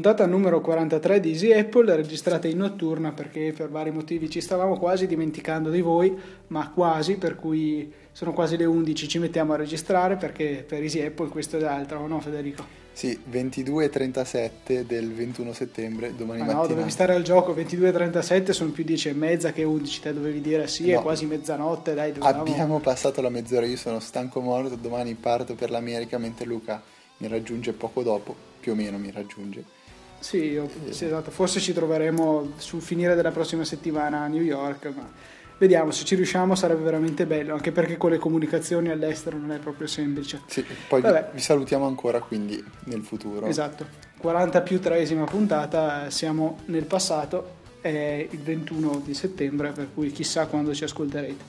puntata 0.00 0.24
numero 0.24 0.62
43 0.62 1.20
di 1.20 1.32
Easy 1.32 1.52
Apple, 1.52 1.94
registrata 1.94 2.48
in 2.48 2.56
notturna 2.56 3.12
perché 3.12 3.52
per 3.54 3.68
vari 3.68 3.90
motivi 3.90 4.30
ci 4.30 4.40
stavamo 4.40 4.78
quasi 4.78 5.06
dimenticando 5.06 5.68
di 5.68 5.82
voi, 5.82 6.18
ma 6.46 6.70
quasi, 6.70 7.16
per 7.18 7.36
cui 7.36 7.92
sono 8.10 8.32
quasi 8.32 8.56
le 8.56 8.64
11, 8.64 9.06
ci 9.06 9.18
mettiamo 9.18 9.52
a 9.52 9.56
registrare 9.56 10.16
perché 10.16 10.64
per 10.66 10.80
Easy 10.80 11.02
Apple 11.02 11.28
questo 11.28 11.58
ed 11.58 11.64
altro, 11.64 11.98
o 11.98 12.06
no 12.06 12.18
Federico? 12.18 12.64
Sì, 12.94 13.20
22.37 13.30 14.86
del 14.86 15.12
21 15.12 15.52
settembre, 15.52 16.14
domani 16.16 16.38
ma 16.40 16.46
mattina. 16.46 16.62
no, 16.62 16.68
dovevi 16.68 16.90
stare 16.90 17.12
al 17.12 17.22
gioco, 17.22 17.52
22.37 17.52 18.52
sono 18.52 18.70
più 18.70 18.84
10 18.84 19.10
e 19.10 19.12
mezza 19.12 19.52
che 19.52 19.64
11, 19.64 20.00
te 20.00 20.14
dovevi 20.14 20.40
dire 20.40 20.66
sì, 20.66 20.90
No. 20.90 21.00
è 21.00 21.02
quasi 21.02 21.26
mezzanotte, 21.26 21.92
dai, 21.92 22.12
dovevamo... 22.12 22.40
Abbiamo 22.40 22.78
passato 22.78 23.20
la 23.20 23.28
mezz'ora, 23.28 23.66
io 23.66 23.76
sono 23.76 24.00
stanco 24.00 24.40
morto, 24.40 24.76
domani 24.76 25.12
parto 25.12 25.54
per 25.54 25.68
l'America 25.68 26.16
mentre 26.16 26.46
Luca 26.46 26.82
mi 27.18 27.28
raggiunge 27.28 27.74
poco 27.74 28.02
dopo, 28.02 28.34
più 28.58 28.72
o 28.72 28.74
meno 28.74 28.96
mi 28.96 29.10
raggiunge. 29.10 29.79
Sì, 30.20 30.50
io- 30.52 30.68
sì, 30.90 31.06
esatto. 31.06 31.30
Forse 31.30 31.60
ci 31.60 31.72
troveremo 31.72 32.52
sul 32.56 32.82
finire 32.82 33.14
della 33.14 33.30
prossima 33.30 33.64
settimana 33.64 34.20
a 34.20 34.26
New 34.28 34.42
York, 34.42 34.92
ma 34.94 35.10
vediamo 35.58 35.90
se 35.90 36.04
ci 36.04 36.14
riusciamo 36.14 36.54
sarebbe 36.54 36.82
veramente 36.82 37.26
bello, 37.26 37.54
anche 37.54 37.72
perché 37.72 37.96
con 37.96 38.10
le 38.10 38.18
comunicazioni 38.18 38.90
all'estero 38.90 39.36
non 39.38 39.50
è 39.52 39.58
proprio 39.58 39.86
semplice. 39.86 40.40
Sì, 40.46 40.64
poi 40.88 41.00
vi, 41.00 41.06
Vabbè. 41.06 41.30
vi 41.34 41.40
salutiamo 41.40 41.86
ancora 41.86 42.20
quindi 42.20 42.62
nel 42.84 43.02
futuro. 43.02 43.46
Esatto, 43.46 43.86
40 44.18 44.60
più 44.60 44.78
tresima 44.78 45.24
puntata, 45.24 46.10
siamo 46.10 46.58
nel 46.66 46.84
passato, 46.84 47.58
è 47.80 48.26
il 48.30 48.40
21 48.40 49.02
di 49.04 49.14
settembre, 49.14 49.72
per 49.72 49.88
cui 49.94 50.10
chissà 50.12 50.46
quando 50.46 50.74
ci 50.74 50.84
ascolterete. 50.84 51.44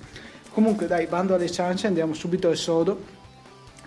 Comunque 0.52 0.88
dai, 0.88 1.08
bando 1.08 1.34
alle 1.34 1.50
ciance, 1.52 1.88
andiamo 1.88 2.14
subito 2.14 2.48
al 2.50 2.58
sodo. 2.58 3.20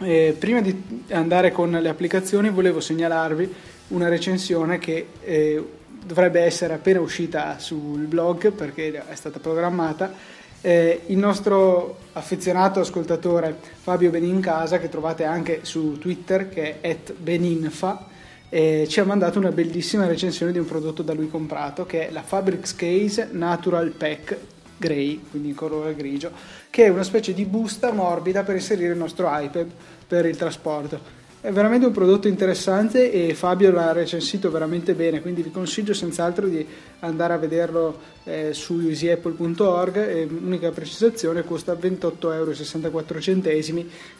Eh, 0.01 0.35
prima 0.39 0.61
di 0.61 1.05
andare 1.11 1.53
con 1.53 1.71
le 1.71 1.89
applicazioni 1.89 2.51
volevo 2.51 2.81
segnalarvi 2.81 3.55
una 3.89 4.09
recensione 4.09 4.79
che 4.79 5.07
eh, 5.23 5.63
dovrebbe 6.05 6.41
essere 6.41 6.75
appena 6.75 7.01
uscita 7.01 7.59
sul 7.59 8.07
blog 8.07 8.53
perché 8.53 9.05
è 9.07 9.15
stata 9.15 9.39
programmata. 9.39 10.13
Eh, 10.61 11.03
il 11.07 11.19
nostro 11.19 11.99
affezionato 12.13 12.81
ascoltatore 12.81 13.57
Fabio 13.83 14.11
Benincasa, 14.11 14.79
che 14.79 14.89
trovate 14.89 15.25
anche 15.25 15.61
su 15.63 15.99
Twitter, 15.99 16.49
che 16.49 16.81
è 16.81 16.97
@beninfa, 17.17 18.07
eh, 18.49 18.87
ci 18.89 19.01
ha 19.01 19.05
mandato 19.05 19.39
una 19.39 19.51
bellissima 19.51 20.07
recensione 20.07 20.53
di 20.53 20.59
un 20.59 20.65
prodotto 20.65 21.03
da 21.03 21.13
lui 21.13 21.29
comprato 21.29 21.85
che 21.87 22.09
è 22.09 22.11
la 22.13 22.23
Fabrics 22.23 22.75
Case 22.75 23.29
Natural 23.33 23.91
Pack 23.91 24.37
Grey, 24.77 25.21
quindi 25.31 25.49
in 25.49 25.55
colore 25.55 25.95
grigio, 25.95 26.31
che 26.71 26.85
è 26.85 26.89
una 26.89 27.05
specie 27.05 27.35
di 27.35 27.45
busta 27.45 27.93
morbida 27.93 28.43
per 28.43 28.55
inserire 28.55 28.93
il 28.93 28.99
nostro 28.99 29.29
iPad 29.31 29.67
per 30.07 30.25
il 30.27 30.37
trasporto. 30.37 31.24
È 31.45 31.53
veramente 31.53 31.85
un 31.85 31.93
prodotto 31.93 32.27
interessante 32.27 33.13
e 33.13 33.35
Fabio 33.35 33.71
l'ha 33.71 33.93
recensito 33.93 34.51
veramente 34.51 34.95
bene, 34.95 35.21
quindi 35.21 35.43
vi 35.43 35.51
consiglio 35.51 35.93
senz'altro 35.93 36.49
di 36.49 36.67
andare 37.01 37.35
a 37.35 37.37
vederlo 37.37 38.01
eh, 38.25 38.55
su 38.55 38.81
easyapple.org. 38.81 39.97
E 40.09 40.25
L'unica 40.25 40.71
precisazione 40.71 41.45
costa 41.45 41.75
28,64 41.75 42.33
euro 42.33 42.53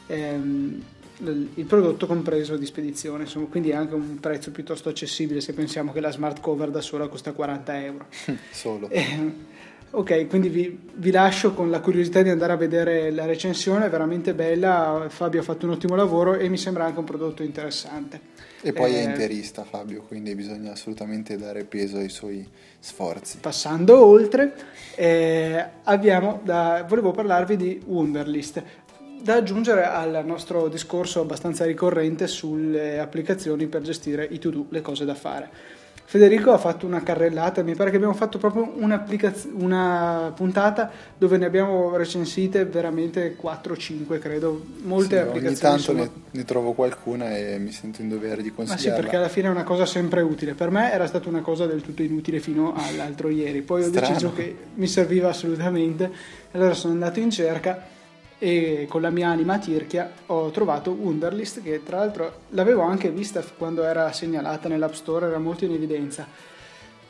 ehm, 0.07 0.83
il 1.21 1.49
il 1.55 1.65
prodotto 1.65 2.07
compreso 2.07 2.59
di 2.59 2.67
spedizione, 2.67 3.23
insomma, 3.23 3.47
quindi 3.47 3.71
è 3.71 3.75
anche 3.75 3.95
un 3.95 4.21
prezzo 4.21 4.51
piuttosto 4.51 4.91
accessibile 4.91 5.41
se 5.41 5.55
pensiamo 5.55 5.93
che 5.93 6.01
la 6.01 6.13
smart 6.13 6.41
cover 6.41 6.69
da 6.69 6.83
sola 6.83 7.09
costa 7.09 7.33
40 7.33 7.85
euro. 7.85 8.07
Solo. 8.53 8.91
Eh, 8.91 9.33
ok, 9.95 10.27
quindi 10.27 10.49
vi, 10.49 10.79
vi 10.95 11.11
lascio 11.11 11.55
con 11.55 11.71
la 11.71 11.81
curiosità 11.81 12.23
di 12.23 12.29
andare 12.29 12.53
a 12.53 12.57
vedere 12.57 13.11
la 13.11 13.25
recensione, 13.27 13.87
è 13.87 13.91
veramente 13.91 14.35
bella, 14.35 15.07
Fabio 15.09 15.41
ha 15.41 15.43
fatto 15.45 15.67
un 15.67 15.73
ottimo 15.73 15.95
lavoro 15.95 16.35
e 16.35 16.49
mi 16.49 16.59
sembra 16.59 16.85
anche 16.85 16.99
un 16.99 17.05
prodotto 17.05 17.43
interessante. 17.43 18.33
E 18.61 18.73
poi 18.73 18.95
è 18.95 18.99
Eh, 18.99 19.03
interista 19.03 19.65
Fabio, 19.65 20.03
quindi 20.03 20.35
bisogna 20.35 20.73
assolutamente 20.73 21.37
dare 21.37 21.65
peso 21.65 21.99
ai 21.99 22.09
suoi 22.09 22.49
sforzi. 22.79 23.39
Passando 23.39 24.05
oltre, 24.05 24.55
eh, 24.97 25.65
abbiamo 25.85 26.41
da, 26.43 26.85
volevo 26.89 27.11
parlarvi 27.11 27.57
di 27.57 27.83
Wunderlist, 27.85 28.63
da 29.21 29.35
aggiungere 29.35 29.85
al 29.85 30.23
nostro 30.25 30.69
discorso 30.69 31.21
abbastanza 31.21 31.65
ricorrente 31.65 32.27
sulle 32.27 32.99
applicazioni 32.99 33.67
per 33.67 33.83
gestire 33.83 34.27
i 34.31 34.39
to-do, 34.39 34.67
le 34.69 34.81
cose 34.81 35.05
da 35.05 35.15
fare. 35.15 35.49
Federico 36.07 36.53
ha 36.53 36.59
fatto 36.59 36.87
una 36.87 37.03
carrellata, 37.03 37.63
mi 37.63 37.75
pare 37.75 37.91
che 37.91 37.97
abbiamo 37.97 38.15
fatto 38.15 38.39
proprio 38.39 38.73
una 38.77 38.99
puntata 40.35 40.91
dove 41.17 41.39
ne 41.39 41.47
abbiamo 41.47 41.97
recensite 41.97 42.65
veramente 42.67 43.37
4-5, 43.43 44.19
credo, 44.19 44.65
molte 44.83 45.17
Sì, 45.17 45.23
ogni 45.23 45.29
applicazioni. 45.29 45.57
tanto 45.59 45.91
insomma. 45.93 46.03
ne, 46.03 46.11
ne 46.31 46.45
trovo 46.45 46.73
qualcuna 46.73 47.37
e 47.37 47.59
mi 47.59 47.73
sento 47.73 48.03
in 48.03 48.09
dovere 48.11 48.43
di 48.43 48.49
Ma 48.55 48.63
sì, 48.65 48.67
consigliarla. 48.71 49.01
perché 49.03 49.17
alla 49.17 49.29
fine 49.29 49.49
è 49.49 49.51
una 49.51 49.65
cosa 49.65 49.87
sempre 49.87 50.21
utile. 50.21 50.55
Per 50.55 50.71
me 50.71 50.93
era 50.93 51.07
stata 51.07 51.29
una 51.29 51.41
cosa 51.41 51.67
del 51.67 51.81
tutto 51.83 52.03
inutile 52.03 52.39
fino 52.39 52.75
all'altro 52.77 53.29
ieri. 53.31 53.63
Poi 53.63 53.83
ho 53.83 53.87
Strano. 53.87 54.07
deciso 54.07 54.33
che 54.35 54.57
mi 54.75 54.87
serviva 54.87 55.31
assolutamente. 55.31 56.11
Allora 56.53 56.75
sono 56.75 56.93
andato 56.93 57.19
in 57.19 57.31
cerca 57.31 57.83
e 58.45 58.85
con 58.91 59.01
la 59.01 59.09
mia 59.09 59.29
anima 59.31 59.57
tirchia 59.57 60.13
ho 60.27 60.51
trovato 60.51 60.91
Wunderlist 60.91 61.63
che 61.63 61.83
tra 61.83 61.97
l'altro 61.97 62.41
l'avevo 62.51 62.83
anche 62.83 63.09
vista 63.09 63.43
quando 63.57 63.85
era 63.85 64.13
segnalata 64.13 64.69
nell'App 64.69 64.93
Store, 64.93 65.29
era 65.29 65.39
molto 65.39 65.65
in 65.65 65.73
evidenza. 65.73 66.27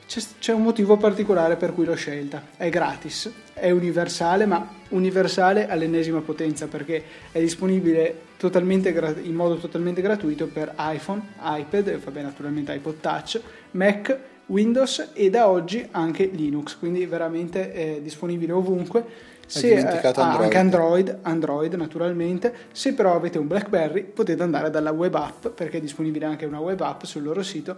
C'è, 0.07 0.23
c'è 0.39 0.53
un 0.53 0.63
motivo 0.63 0.97
particolare 0.97 1.57
per 1.57 1.75
cui 1.75 1.87
l'ho 1.87 1.97
scelta. 1.97 2.41
È 2.57 2.69
gratis, 2.69 3.33
è 3.53 3.69
universale, 3.73 4.47
ma 4.47 4.65
universale 4.91 5.69
all'ennesima 5.69 6.21
potenza 6.21 6.69
perché 6.69 7.03
è 7.33 7.41
disponibile 7.41 8.21
gra- 8.39 9.17
in 9.21 9.35
modo 9.35 9.57
totalmente 9.57 10.03
gratuito 10.03 10.47
per 10.47 10.73
iPhone, 10.79 11.21
iPad, 11.43 11.99
vabbè, 11.99 12.23
naturalmente 12.23 12.73
iPod 12.75 13.01
Touch, 13.01 13.41
Mac, 13.73 14.17
Windows 14.47 15.11
e 15.15 15.31
da 15.31 15.49
oggi 15.49 15.85
anche 15.91 16.27
Linux, 16.27 16.77
quindi 16.79 17.07
veramente 17.07 17.73
è 17.73 18.01
disponibile 18.01 18.53
ovunque. 18.53 19.33
Se, 19.47 19.69
dimenticato 19.69 20.21
ah, 20.21 20.25
Android. 20.25 20.45
anche 20.45 20.59
Android, 20.59 21.19
Android 21.23 21.75
naturalmente. 21.75 22.55
Se 22.73 22.95
però 22.95 23.15
avete 23.15 23.39
un 23.39 23.47
BlackBerry 23.47 24.05
potete 24.05 24.43
andare 24.43 24.71
dalla 24.71 24.93
web 24.93 25.15
app 25.15 25.49
perché 25.49 25.79
è 25.79 25.81
disponibile 25.81 26.27
anche 26.27 26.45
una 26.47 26.61
web 26.61 26.81
app 26.81 27.03
sul 27.05 27.23
loro 27.23 27.43
sito 27.43 27.77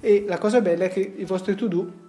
e 0.00 0.24
la 0.26 0.38
cosa 0.38 0.60
bella 0.60 0.84
è 0.84 0.90
che 0.90 1.00
i 1.00 1.24
vostri 1.24 1.54
to-do 1.54 2.06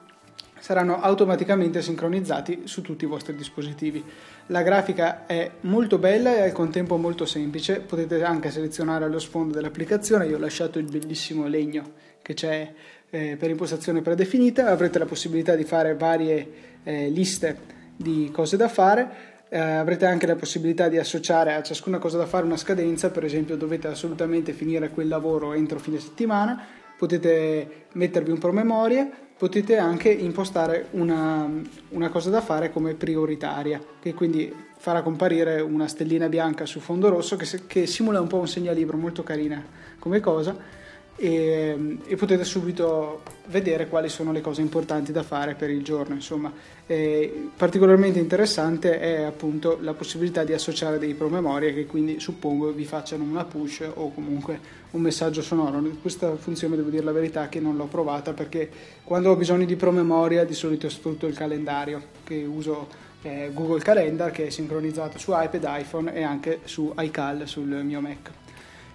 saranno 0.59 0.99
automaticamente 0.99 1.81
sincronizzati 1.81 2.63
su 2.65 2.81
tutti 2.81 3.05
i 3.05 3.07
vostri 3.07 3.35
dispositivi. 3.35 4.03
La 4.47 4.61
grafica 4.61 5.25
è 5.25 5.49
molto 5.61 5.97
bella 5.97 6.35
e 6.35 6.41
al 6.41 6.51
contempo 6.51 6.97
molto 6.97 7.25
semplice, 7.25 7.79
potete 7.79 8.21
anche 8.23 8.51
selezionare 8.51 9.07
lo 9.07 9.19
sfondo 9.19 9.53
dell'applicazione, 9.53 10.27
io 10.27 10.35
ho 10.35 10.39
lasciato 10.39 10.77
il 10.77 10.85
bellissimo 10.85 11.47
legno 11.47 12.07
che 12.21 12.33
c'è 12.33 12.73
eh, 13.09 13.37
per 13.39 13.49
impostazione 13.49 14.01
predefinita, 14.01 14.67
avrete 14.67 14.99
la 14.99 15.05
possibilità 15.05 15.55
di 15.55 15.63
fare 15.63 15.95
varie 15.95 16.51
eh, 16.83 17.09
liste 17.09 17.77
di 18.01 18.29
cose 18.31 18.55
da 18.55 18.69
fare, 18.69 19.09
eh, 19.49 19.59
avrete 19.59 20.05
anche 20.05 20.25
la 20.25 20.37
possibilità 20.37 20.87
di 20.87 20.97
associare 20.97 21.53
a 21.53 21.61
ciascuna 21.61 21.97
cosa 21.97 22.17
da 22.17 22.25
fare 22.25 22.45
una 22.45 22.55
scadenza, 22.55 23.09
per 23.09 23.25
esempio 23.25 23.57
dovete 23.57 23.87
assolutamente 23.87 24.53
finire 24.53 24.89
quel 24.89 25.09
lavoro 25.09 25.53
entro 25.53 25.79
fine 25.79 25.99
settimana, 25.99 26.65
potete 26.97 27.88
mettervi 27.93 28.31
un 28.31 28.38
promemoria, 28.38 29.09
potete 29.38 29.77
anche 29.77 30.09
impostare 30.09 30.88
una, 30.91 31.49
una 31.89 32.09
cosa 32.09 32.29
da 32.29 32.39
fare 32.39 32.71
come 32.71 32.93
prioritaria, 32.93 33.81
che 33.99 34.13
quindi 34.13 34.53
farà 34.77 35.01
comparire 35.01 35.59
una 35.59 35.89
stellina 35.89 36.29
bianca 36.29 36.65
su 36.65 36.79
fondo 36.79 37.09
rosso 37.09 37.35
che, 37.35 37.45
che 37.67 37.85
simula 37.85 38.21
un 38.21 38.27
po' 38.27 38.38
un 38.38 38.47
segnalibro 38.47 38.95
molto 38.95 39.23
carina 39.23 39.61
come 39.99 40.21
cosa. 40.21 40.77
E, 41.21 41.97
e 42.05 42.15
potete 42.15 42.45
subito 42.45 43.23
vedere 43.47 43.89
quali 43.89 44.07
sono 44.07 44.31
le 44.31 44.39
cose 44.39 44.61
importanti 44.61 45.12
da 45.12 45.21
fare 45.21 45.53
per 45.53 45.69
il 45.69 45.83
giorno. 45.83 46.15
Insomma, 46.15 46.50
Eh, 46.91 47.51
particolarmente 47.56 48.18
interessante 48.18 49.00
è 49.00 49.21
appunto 49.21 49.77
la 49.80 49.94
possibilità 49.94 50.44
di 50.44 50.53
associare 50.53 50.97
dei 50.97 51.13
promemoria 51.13 51.71
che 51.71 51.86
quindi 51.86 52.19
suppongo 52.19 52.71
vi 52.71 52.83
facciano 52.83 53.24
una 53.24 53.45
push 53.45 53.88
o 53.94 54.12
comunque 54.12 54.59
un 54.89 55.01
messaggio 55.01 55.44
sonoro. 55.44 55.80
Questa 56.01 56.36
funzione 56.38 56.75
devo 56.75 56.89
dire 56.89 57.03
la 57.03 57.12
verità 57.12 57.47
che 57.47 57.59
non 57.59 57.77
l'ho 57.77 57.86
provata 57.86 58.33
perché 58.33 58.71
quando 59.03 59.30
ho 59.30 59.36
bisogno 59.36 59.65
di 59.65 59.75
promemoria 59.75 60.44
di 60.45 60.56
solito 60.56 60.89
sfrutto 60.89 61.27
il 61.27 61.36
calendario 61.36 62.01
che 62.24 62.44
uso 62.44 62.88
eh, 63.21 63.51
Google 63.53 63.81
Calendar 63.81 64.31
che 64.31 64.47
è 64.47 64.50
sincronizzato 64.50 65.19
su 65.19 65.30
iPad, 65.31 65.68
iPhone 65.68 66.12
e 66.12 66.24
anche 66.24 66.62
su 66.63 66.91
iCal 66.97 67.47
sul 67.47 67.68
mio 67.68 68.01
Mac. 68.01 68.31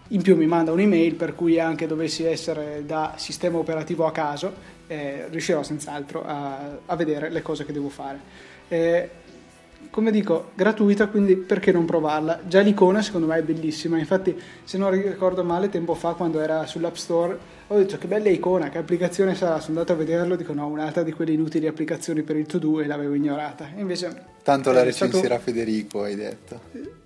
In 0.09 0.21
più 0.21 0.37
mi 0.37 0.47
manda 0.47 0.73
un'email 0.73 1.15
per 1.15 1.37
cui 1.37 1.61
anche 1.61 1.87
dovessi 1.87 2.25
essere 2.25 2.83
da 2.85 3.15
sistema 3.17 3.57
operativo 3.57 4.05
a 4.05 4.11
caso, 4.11 4.53
eh, 4.87 5.27
riuscirò 5.31 5.63
senz'altro 5.63 6.25
a, 6.25 6.79
a 6.87 6.97
vedere 6.97 7.31
le 7.31 7.43
cose 7.43 7.65
che 7.65 7.73
devo 7.73 7.89
fare. 7.89 8.19
Eh, 8.69 9.11
come 9.91 10.11
dico, 10.11 10.51
gratuita, 10.55 11.07
quindi 11.07 11.37
perché 11.37 11.71
non 11.71 11.85
provarla? 11.85 12.41
Già 12.49 12.61
l'icona 12.61 13.01
secondo 13.01 13.27
me 13.29 13.37
è 13.37 13.43
bellissima, 13.43 13.99
infatti 13.99 14.37
se 14.65 14.77
non 14.77 14.91
ricordo 14.91 15.45
male 15.45 15.69
tempo 15.69 15.95
fa 15.95 16.15
quando 16.15 16.41
era 16.41 16.67
sull'App 16.67 16.95
Store 16.97 17.39
ho 17.69 17.77
detto 17.79 17.97
che 17.97 18.07
bella 18.07 18.29
icona, 18.29 18.69
che 18.69 18.79
applicazione 18.79 19.35
sarà? 19.35 19.59
Sono 19.59 19.79
andato 19.79 19.93
a 19.93 19.97
vederlo, 19.97 20.37
dico 20.37 20.53
no, 20.53 20.67
un'altra 20.67 21.03
di 21.03 21.13
quelle 21.13 21.33
inutili 21.33 21.67
applicazioni 21.67 22.23
per 22.23 22.37
il 22.37 22.45
to-do 22.47 22.81
e 22.81 22.87
l'avevo 22.87 23.15
ignorata. 23.15 23.69
Invece 23.77 24.09
Tanto 24.43 24.71
la 24.71 24.81
stato- 24.91 25.07
recensirà 25.07 25.39
Federico, 25.39 26.03
hai 26.03 26.15
detto. 26.15 26.61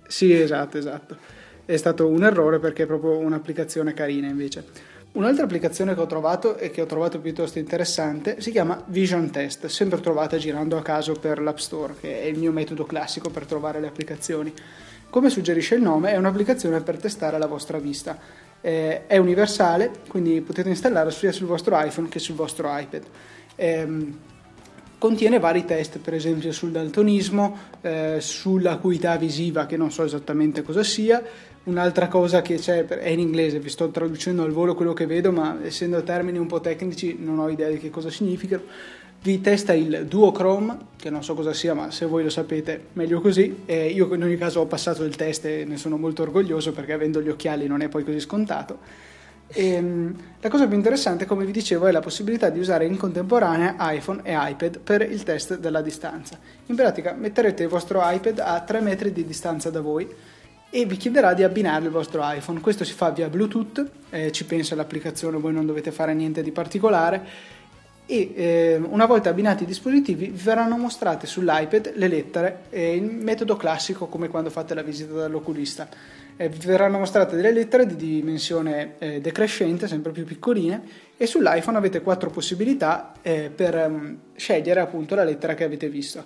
sì, 0.07 0.33
esatto, 0.33 0.77
esatto. 0.77 1.15
È 1.63 1.77
stato 1.77 2.07
un 2.07 2.23
errore 2.23 2.59
perché 2.59 2.83
è 2.83 2.85
proprio 2.87 3.17
un'applicazione 3.19 3.93
carina 3.93 4.27
invece. 4.27 4.65
Un'altra 5.11 5.43
applicazione 5.43 5.95
che 5.95 6.01
ho 6.01 6.05
trovato 6.05 6.55
e 6.57 6.69
che 6.69 6.81
ho 6.81 6.85
trovato 6.85 7.19
piuttosto 7.19 7.57
interessante 7.57 8.39
si 8.41 8.51
chiama 8.51 8.81
Vision 8.85 9.31
Test, 9.31 9.65
sempre 9.65 9.99
trovata 9.99 10.37
girando 10.37 10.77
a 10.77 10.83
caso 10.83 11.13
per 11.13 11.41
l'App 11.41 11.57
Store, 11.57 11.95
che 11.99 12.21
è 12.21 12.25
il 12.25 12.37
mio 12.37 12.51
metodo 12.51 12.85
classico 12.85 13.31
per 13.31 13.45
trovare 13.45 13.79
le 13.79 13.87
applicazioni. 13.87 14.53
Come 15.09 15.31
suggerisce 15.31 15.73
il 15.73 15.81
nome, 15.81 16.11
è 16.11 16.17
un'applicazione 16.17 16.81
per 16.81 16.97
testare 16.97 17.39
la 17.39 17.47
vostra 17.47 17.79
vista. 17.79 18.19
Eh, 18.61 19.07
è 19.07 19.17
universale, 19.17 19.91
quindi 20.07 20.41
potete 20.41 20.69
installarla 20.69 21.09
sia 21.09 21.31
sul 21.31 21.47
vostro 21.47 21.75
iPhone 21.81 22.07
che 22.07 22.19
sul 22.19 22.35
vostro 22.35 22.69
iPad. 22.71 23.03
Eh, 23.55 23.87
contiene 24.99 25.39
vari 25.39 25.65
test, 25.65 25.97
per 25.97 26.13
esempio 26.13 26.51
sul 26.51 26.69
daltonismo, 26.69 27.57
eh, 27.81 28.17
sull'acuità 28.19 29.15
visiva, 29.15 29.65
che 29.65 29.77
non 29.77 29.91
so 29.91 30.03
esattamente 30.03 30.61
cosa 30.61 30.83
sia, 30.83 31.23
Un'altra 31.69 32.07
cosa 32.07 32.41
che 32.41 32.55
c'è 32.55 32.83
è 32.83 33.09
in 33.09 33.19
inglese, 33.19 33.59
vi 33.59 33.69
sto 33.69 33.89
traducendo 33.91 34.41
al 34.41 34.49
volo 34.49 34.73
quello 34.73 34.93
che 34.93 35.05
vedo, 35.05 35.31
ma 35.31 35.59
essendo 35.61 36.01
termini 36.01 36.39
un 36.39 36.47
po' 36.47 36.59
tecnici 36.59 37.15
non 37.19 37.37
ho 37.37 37.47
idea 37.47 37.69
di 37.69 37.77
che 37.77 37.91
cosa 37.91 38.09
significano. 38.09 38.63
Vi 39.21 39.39
testa 39.39 39.73
il 39.73 40.07
duochrome, 40.07 40.77
che 40.95 41.11
non 41.11 41.23
so 41.23 41.35
cosa 41.35 41.53
sia, 41.53 41.75
ma 41.75 41.91
se 41.91 42.07
voi 42.07 42.23
lo 42.23 42.31
sapete 42.31 42.85
meglio 42.93 43.21
così. 43.21 43.61
E 43.67 43.89
io 43.89 44.11
in 44.15 44.23
ogni 44.23 44.35
caso 44.35 44.61
ho 44.61 44.65
passato 44.65 45.03
il 45.03 45.15
test 45.15 45.45
e 45.45 45.63
ne 45.63 45.77
sono 45.77 45.97
molto 45.97 46.23
orgoglioso 46.23 46.71
perché 46.71 46.93
avendo 46.93 47.21
gli 47.21 47.29
occhiali 47.29 47.67
non 47.67 47.81
è 47.81 47.87
poi 47.87 48.03
così 48.03 48.19
scontato. 48.19 48.79
E, 49.45 49.67
ehm, 49.67 50.15
la 50.41 50.49
cosa 50.49 50.65
più 50.65 50.75
interessante, 50.75 51.25
come 51.25 51.45
vi 51.45 51.51
dicevo, 51.51 51.85
è 51.85 51.91
la 51.91 51.99
possibilità 51.99 52.49
di 52.49 52.57
usare 52.57 52.85
in 52.85 52.97
contemporanea 52.97 53.75
iPhone 53.77 54.21
e 54.23 54.33
iPad 54.35 54.79
per 54.79 55.01
il 55.03 55.21
test 55.21 55.59
della 55.59 55.83
distanza. 55.83 56.35
In 56.65 56.75
pratica 56.75 57.13
metterete 57.13 57.61
il 57.61 57.69
vostro 57.69 58.01
iPad 58.03 58.39
a 58.39 58.59
3 58.59 58.79
metri 58.81 59.11
di 59.11 59.23
distanza 59.23 59.69
da 59.69 59.81
voi 59.81 60.07
e 60.69 60.85
vi 60.85 60.97
chiederà 60.97 61.33
di 61.33 61.43
abbinare 61.43 61.85
il 61.85 61.91
vostro 61.91 62.21
iPhone. 62.23 62.59
Questo 62.59 62.83
si 62.83 62.93
fa 62.93 63.09
via 63.09 63.29
Bluetooth, 63.29 63.89
eh, 64.09 64.31
ci 64.31 64.45
pensa 64.45 64.75
l'applicazione, 64.75 65.37
voi 65.37 65.53
non 65.53 65.65
dovete 65.65 65.91
fare 65.91 66.13
niente 66.13 66.43
di 66.43 66.51
particolare 66.51 67.57
e 68.11 68.33
eh, 68.35 68.81
una 68.89 69.05
volta 69.05 69.29
abbinati 69.29 69.63
i 69.63 69.67
dispositivi 69.67 70.29
vi 70.29 70.43
verranno 70.43 70.77
mostrate 70.77 71.27
sull'iPad 71.27 71.91
le 71.93 72.07
lettere 72.07 72.61
eh, 72.71 72.95
in 72.95 73.19
metodo 73.21 73.55
classico 73.55 74.07
come 74.07 74.29
quando 74.29 74.49
fate 74.49 74.73
la 74.73 74.81
visita 74.81 75.13
dall'oculista. 75.13 75.87
Eh, 76.35 76.49
vi 76.49 76.65
verranno 76.65 76.97
mostrate 76.97 77.35
delle 77.35 77.51
lettere 77.51 77.85
di 77.85 77.95
dimensione 77.95 78.95
eh, 78.97 79.21
decrescente, 79.21 79.87
sempre 79.87 80.11
più 80.11 80.23
piccoline 80.25 80.81
e 81.17 81.27
sull'iPhone 81.27 81.77
avete 81.77 82.01
quattro 82.01 82.31
possibilità 82.31 83.11
eh, 83.21 83.51
per 83.53 83.75
um, 83.75 84.17
scegliere 84.35 84.79
appunto 84.79 85.13
la 85.13 85.23
lettera 85.23 85.53
che 85.53 85.65
avete 85.65 85.87
visto. 85.87 86.23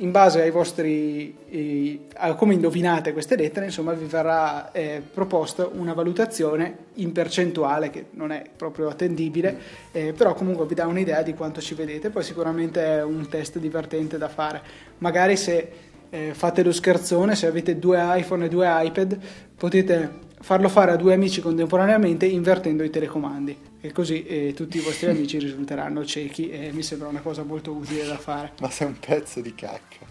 In 0.00 0.12
base 0.12 0.42
ai 0.42 0.52
vostri, 0.52 1.36
eh, 1.48 2.06
a 2.14 2.34
come 2.34 2.54
indovinate 2.54 3.12
queste 3.12 3.34
lettere, 3.34 3.66
insomma, 3.66 3.94
vi 3.94 4.04
verrà 4.04 4.70
eh, 4.70 5.02
proposta 5.12 5.68
una 5.72 5.92
valutazione 5.92 6.76
in 6.94 7.10
percentuale 7.10 7.90
che 7.90 8.06
non 8.12 8.30
è 8.30 8.44
proprio 8.56 8.88
attendibile, 8.88 9.58
eh, 9.90 10.12
però 10.12 10.34
comunque 10.34 10.66
vi 10.66 10.74
dà 10.74 10.86
un'idea 10.86 11.22
di 11.22 11.34
quanto 11.34 11.60
ci 11.60 11.74
vedete. 11.74 12.10
Poi 12.10 12.22
sicuramente 12.22 12.80
è 12.80 13.02
un 13.02 13.28
test 13.28 13.58
divertente 13.58 14.18
da 14.18 14.28
fare. 14.28 14.62
Magari 14.98 15.36
se 15.36 15.68
eh, 16.10 16.30
fate 16.32 16.62
lo 16.62 16.72
scherzone, 16.72 17.34
se 17.34 17.48
avete 17.48 17.78
due 17.80 17.98
iPhone 18.00 18.44
e 18.44 18.48
due 18.48 18.66
iPad, 18.68 19.18
potete 19.56 20.26
farlo 20.40 20.68
fare 20.68 20.92
a 20.92 20.96
due 20.96 21.14
amici 21.14 21.40
contemporaneamente 21.40 22.24
invertendo 22.24 22.84
i 22.84 22.90
telecomandi 22.90 23.67
e 23.80 23.92
così 23.92 24.24
eh, 24.24 24.52
tutti 24.54 24.78
i 24.78 24.80
vostri 24.80 25.08
amici 25.08 25.38
risulteranno 25.38 26.04
ciechi 26.04 26.50
e 26.50 26.72
mi 26.72 26.82
sembra 26.82 27.08
una 27.08 27.20
cosa 27.20 27.44
molto 27.44 27.72
utile 27.72 28.04
da 28.06 28.18
fare. 28.18 28.52
Ma 28.60 28.70
sei 28.70 28.88
un 28.88 28.98
pezzo 28.98 29.40
di 29.40 29.54
cacca. 29.54 30.06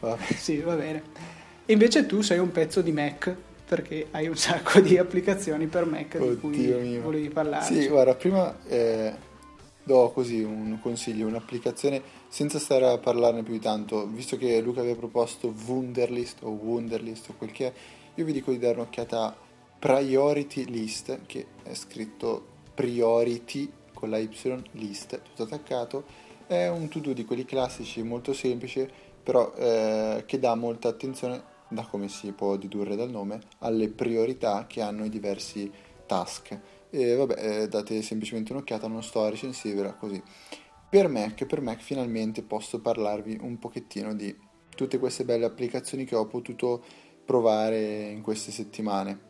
Vabbè. 0.00 0.34
Sì, 0.34 0.58
va 0.58 0.74
bene. 0.74 1.02
E 1.64 1.72
invece 1.72 2.06
tu 2.06 2.20
sei 2.20 2.38
un 2.38 2.50
pezzo 2.52 2.82
di 2.82 2.92
Mac 2.92 3.34
perché 3.64 4.08
hai 4.10 4.26
un 4.26 4.36
sacco 4.36 4.80
di 4.80 4.98
applicazioni 4.98 5.66
per 5.66 5.86
Mac 5.86 6.16
Oddio 6.18 6.30
di 6.30 6.36
cui 6.36 6.56
mio. 6.58 7.02
volevi 7.02 7.28
parlare. 7.28 7.64
Sì, 7.64 7.86
guarda, 7.86 8.14
prima 8.14 8.58
eh, 8.66 9.14
do 9.84 10.10
così 10.10 10.42
un 10.42 10.78
consiglio, 10.82 11.26
un'applicazione 11.26 12.02
senza 12.28 12.58
stare 12.58 12.86
a 12.86 12.98
parlarne 12.98 13.42
più 13.42 13.52
di 13.52 13.60
tanto, 13.60 14.06
visto 14.06 14.36
che 14.36 14.60
Luca 14.60 14.80
aveva 14.80 14.96
proposto 14.96 15.54
Wunderlist 15.66 16.38
o 16.42 16.50
Wunderlist 16.50 17.28
o 17.28 17.34
quel 17.38 17.52
che 17.52 17.66
è, 17.68 17.72
io 18.16 18.24
vi 18.24 18.32
dico 18.32 18.50
di 18.50 18.58
dare 18.58 18.74
un'occhiata 18.74 19.36
Priority 19.78 20.64
List, 20.64 21.20
che 21.26 21.46
è 21.62 21.72
scritto 21.74 22.49
Priority 22.80 23.70
con 23.92 24.08
la 24.08 24.16
Y 24.16 24.30
List, 24.72 25.20
tutto 25.20 25.42
attaccato. 25.42 26.04
È 26.46 26.66
un 26.68 26.88
to-do 26.88 27.12
di 27.12 27.26
quelli 27.26 27.44
classici, 27.44 28.02
molto 28.02 28.32
semplice, 28.32 28.90
però 29.22 29.52
eh, 29.54 30.24
che 30.24 30.38
dà 30.38 30.54
molta 30.54 30.88
attenzione, 30.88 31.42
da 31.68 31.84
come 31.84 32.08
si 32.08 32.32
può 32.32 32.56
dedurre 32.56 32.96
dal 32.96 33.10
nome, 33.10 33.40
alle 33.58 33.90
priorità 33.90 34.64
che 34.66 34.80
hanno 34.80 35.04
i 35.04 35.10
diversi 35.10 35.70
task. 36.06 36.58
E 36.88 37.14
vabbè, 37.14 37.34
eh, 37.64 37.68
date 37.68 38.00
semplicemente 38.00 38.52
un'occhiata, 38.52 38.88
non 38.88 39.02
sto 39.02 39.24
a 39.24 39.28
recensirvela 39.28 39.92
così. 39.92 40.20
Per 40.88 41.06
Mac, 41.08 41.44
per 41.44 41.60
Mac 41.60 41.82
finalmente 41.82 42.42
posso 42.42 42.80
parlarvi 42.80 43.40
un 43.42 43.58
pochettino 43.58 44.14
di 44.14 44.34
tutte 44.74 44.98
queste 44.98 45.26
belle 45.26 45.44
applicazioni 45.44 46.06
che 46.06 46.16
ho 46.16 46.24
potuto 46.24 46.82
provare 47.26 48.08
in 48.08 48.22
queste 48.22 48.50
settimane 48.50 49.28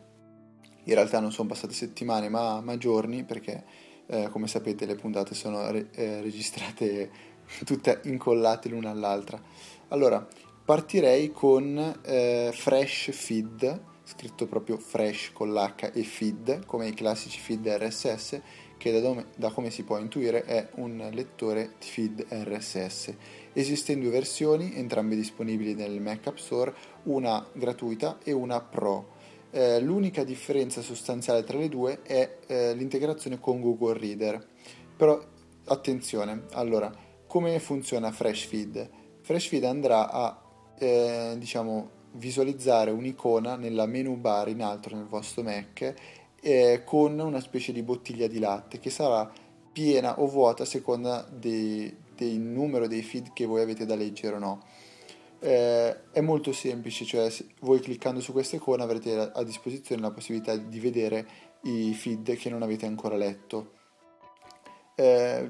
in 0.85 0.93
realtà 0.95 1.19
non 1.19 1.31
sono 1.31 1.47
passate 1.47 1.73
settimane 1.73 2.29
ma, 2.29 2.61
ma 2.61 2.77
giorni 2.77 3.23
perché 3.23 3.63
eh, 4.07 4.29
come 4.29 4.47
sapete 4.47 4.85
le 4.85 4.95
puntate 4.95 5.33
sono 5.33 5.71
re- 5.71 5.89
eh, 5.91 6.21
registrate 6.21 7.09
tutte 7.65 8.01
incollate 8.03 8.69
l'una 8.69 8.89
all'altra. 8.89 9.41
Allora, 9.89 10.25
partirei 10.63 11.31
con 11.31 11.99
eh, 12.03 12.51
Fresh 12.53 13.11
Feed, 13.11 13.83
scritto 14.03 14.47
proprio 14.47 14.77
Fresh 14.77 15.31
con 15.31 15.53
l'H 15.53 15.91
e 15.93 16.03
Feed, 16.03 16.65
come 16.65 16.87
i 16.87 16.93
classici 16.93 17.39
feed 17.39 17.65
RSS, 17.67 18.41
che 18.77 18.91
da, 18.91 18.99
dome, 18.99 19.27
da 19.37 19.51
come 19.51 19.69
si 19.69 19.83
può 19.83 19.97
intuire 19.97 20.43
è 20.43 20.69
un 20.75 21.09
lettore 21.13 21.75
feed 21.79 22.25
RSS. 22.29 23.13
Esistono 23.53 24.01
due 24.01 24.09
versioni, 24.09 24.75
entrambe 24.75 25.15
disponibili 25.15 25.75
nel 25.75 26.01
Mac 26.01 26.27
App 26.27 26.37
Store, 26.37 26.73
una 27.03 27.45
gratuita 27.53 28.17
e 28.23 28.31
una 28.31 28.59
Pro 28.59 29.19
eh, 29.51 29.79
l'unica 29.79 30.23
differenza 30.23 30.81
sostanziale 30.81 31.43
tra 31.43 31.57
le 31.57 31.69
due 31.69 32.01
è 32.03 32.37
eh, 32.47 32.73
l'integrazione 32.73 33.39
con 33.39 33.61
Google 33.61 33.97
Reader. 33.97 34.47
Però 34.95 35.21
attenzione, 35.65 36.43
allora, 36.51 36.91
come 37.27 37.59
funziona 37.59 38.11
FreshFeed? 38.11 38.89
FreshFeed 39.21 39.63
andrà 39.63 40.09
a 40.09 40.41
eh, 40.77 41.35
diciamo, 41.37 41.89
visualizzare 42.13 42.91
un'icona 42.91 43.55
nella 43.55 43.85
menu 43.85 44.15
bar 44.17 44.49
in 44.49 44.61
alto 44.61 44.93
nel 44.93 45.05
vostro 45.05 45.43
Mac 45.43 45.93
eh, 46.41 46.81
con 46.83 47.19
una 47.19 47.39
specie 47.39 47.71
di 47.71 47.83
bottiglia 47.83 48.27
di 48.27 48.39
latte 48.39 48.79
che 48.79 48.89
sarà 48.89 49.31
piena 49.71 50.19
o 50.19 50.27
vuota 50.27 50.63
a 50.63 50.65
seconda 50.65 51.25
del 51.31 51.95
numero 52.19 52.87
dei 52.87 53.03
feed 53.03 53.31
che 53.31 53.45
voi 53.45 53.61
avete 53.61 53.85
da 53.85 53.95
leggere 53.95 54.35
o 54.35 54.39
no 54.39 54.63
eh, 55.43 56.11
è 56.11 56.21
molto 56.21 56.53
semplice, 56.53 57.03
cioè 57.03 57.33
voi 57.61 57.79
cliccando 57.79 58.19
su 58.21 58.31
questa 58.31 58.57
icona 58.57 58.83
avrete 58.83 59.31
a, 59.33 59.43
disposizione 59.43 60.01
la 60.01 60.11
possibilità 60.11 60.55
di 60.55 60.79
vedere 60.79 61.27
i 61.63 61.93
feed 61.93 62.35
che 62.35 62.49
non 62.49 62.61
avete 62.61 62.85
ancora 62.85 63.15
letto. 63.15 63.73
Eh, 64.95 65.49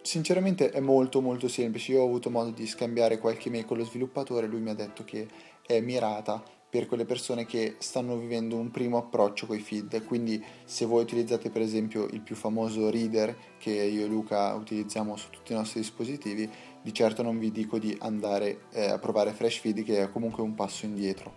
sinceramente 0.00 0.70
è 0.70 0.78
molto 0.78 1.20
molto 1.20 1.48
semplice, 1.48 1.92
io 1.92 2.02
ho 2.02 2.06
avuto 2.06 2.30
modo 2.30 2.50
di 2.50 2.66
scambiare 2.66 3.18
qualche 3.18 3.50
mail 3.50 3.64
con 3.64 3.78
lo 3.78 3.84
sviluppatore, 3.84 4.46
lui 4.46 4.60
mi 4.60 4.70
ha 4.70 4.74
detto 4.74 5.02
che 5.02 5.26
è 5.66 5.80
mirata 5.80 6.42
per 6.72 6.86
quelle 6.86 7.04
persone 7.04 7.44
che 7.44 7.74
stanno 7.80 8.16
vivendo 8.16 8.56
un 8.56 8.70
primo 8.70 8.96
approccio 8.96 9.46
con 9.46 9.56
i 9.56 9.60
feed, 9.60 10.06
quindi 10.06 10.42
se 10.64 10.86
voi 10.86 11.02
utilizzate 11.02 11.50
per 11.50 11.60
esempio 11.60 12.06
il 12.06 12.22
più 12.22 12.34
famoso 12.34 12.88
reader 12.88 13.36
che 13.58 13.72
io 13.72 14.04
e 14.04 14.06
Luca 14.06 14.54
utilizziamo 14.54 15.16
su 15.16 15.28
tutti 15.28 15.52
i 15.52 15.54
nostri 15.54 15.80
dispositivi, 15.80 16.50
di 16.82 16.92
certo 16.92 17.22
non 17.22 17.38
vi 17.38 17.50
dico 17.50 17.78
di 17.78 17.96
andare 18.00 18.62
eh, 18.72 18.90
a 18.90 18.98
provare 18.98 19.32
Fresh 19.32 19.58
Feed 19.58 19.84
che 19.84 20.02
è 20.02 20.10
comunque 20.10 20.42
un 20.42 20.54
passo 20.54 20.84
indietro. 20.84 21.34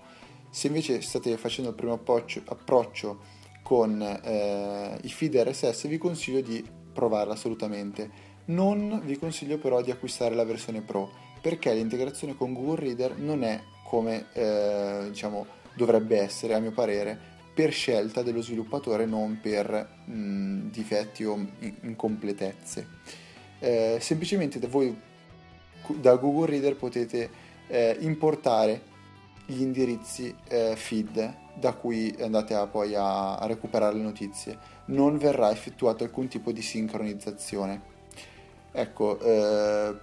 Se 0.50 0.68
invece 0.68 1.02
state 1.02 1.38
facendo 1.38 1.70
il 1.70 1.75
primo 1.75 1.94
approccio, 1.94 2.42
approccio 2.46 3.20
con 3.62 4.02
eh, 4.02 4.98
i 5.02 5.10
feed 5.10 5.36
RSS 5.36 5.88
vi 5.88 5.98
consiglio 5.98 6.42
di 6.42 6.64
provarla 6.94 7.34
assolutamente. 7.34 8.34
Non 8.46 9.02
vi 9.04 9.18
consiglio 9.18 9.58
però 9.58 9.82
di 9.82 9.92
acquistare 9.92 10.36
la 10.36 10.46
versione 10.46 10.82
Pro 10.82 11.10
perché 11.42 11.74
l'integrazione 11.74 12.36
con 12.36 12.54
Google 12.54 12.80
Reader 12.80 13.18
non 13.18 13.44
è 13.44 13.62
come 13.84 14.28
eh, 14.34 15.06
diciamo, 15.10 15.46
dovrebbe 15.75 16.20
essere 16.20 16.56
a 16.56 16.60
mio 16.60 16.72
parere 16.72 17.34
per 17.54 17.72
scelta 17.72 18.22
dello 18.22 18.42
sviluppatore 18.42 19.06
non 19.06 19.40
per 19.42 20.04
mh, 20.06 20.70
difetti 20.70 21.24
o 21.24 21.36
incompletezze. 21.82 22.88
Eh, 23.60 23.98
semplicemente 24.00 24.60
voi 24.68 24.96
da 25.94 26.15
Google 26.15 26.48
Reader 26.48 26.75
potete 26.75 27.30
eh, 27.68 27.98
importare 28.00 28.94
gli 29.46 29.62
indirizzi 29.62 30.34
eh, 30.48 30.74
feed 30.75 31.44
da 31.54 31.74
cui 31.74 32.13
andate 32.20 32.54
a, 32.54 32.68
poi 32.68 32.96
a, 32.96 33.38
a, 33.38 33.46
recuperare 33.46 33.96
le 33.96 34.01
notizie. 34.01 34.58
Non 34.86 35.18
verrà 35.18 35.51
effettuato 35.51 36.04
alcun 36.04 36.27
tipo 36.27 36.51
di 36.51 36.62
sincronizzazione. 36.62 37.94
Ecco, 38.72 39.20
eh, 39.20 39.96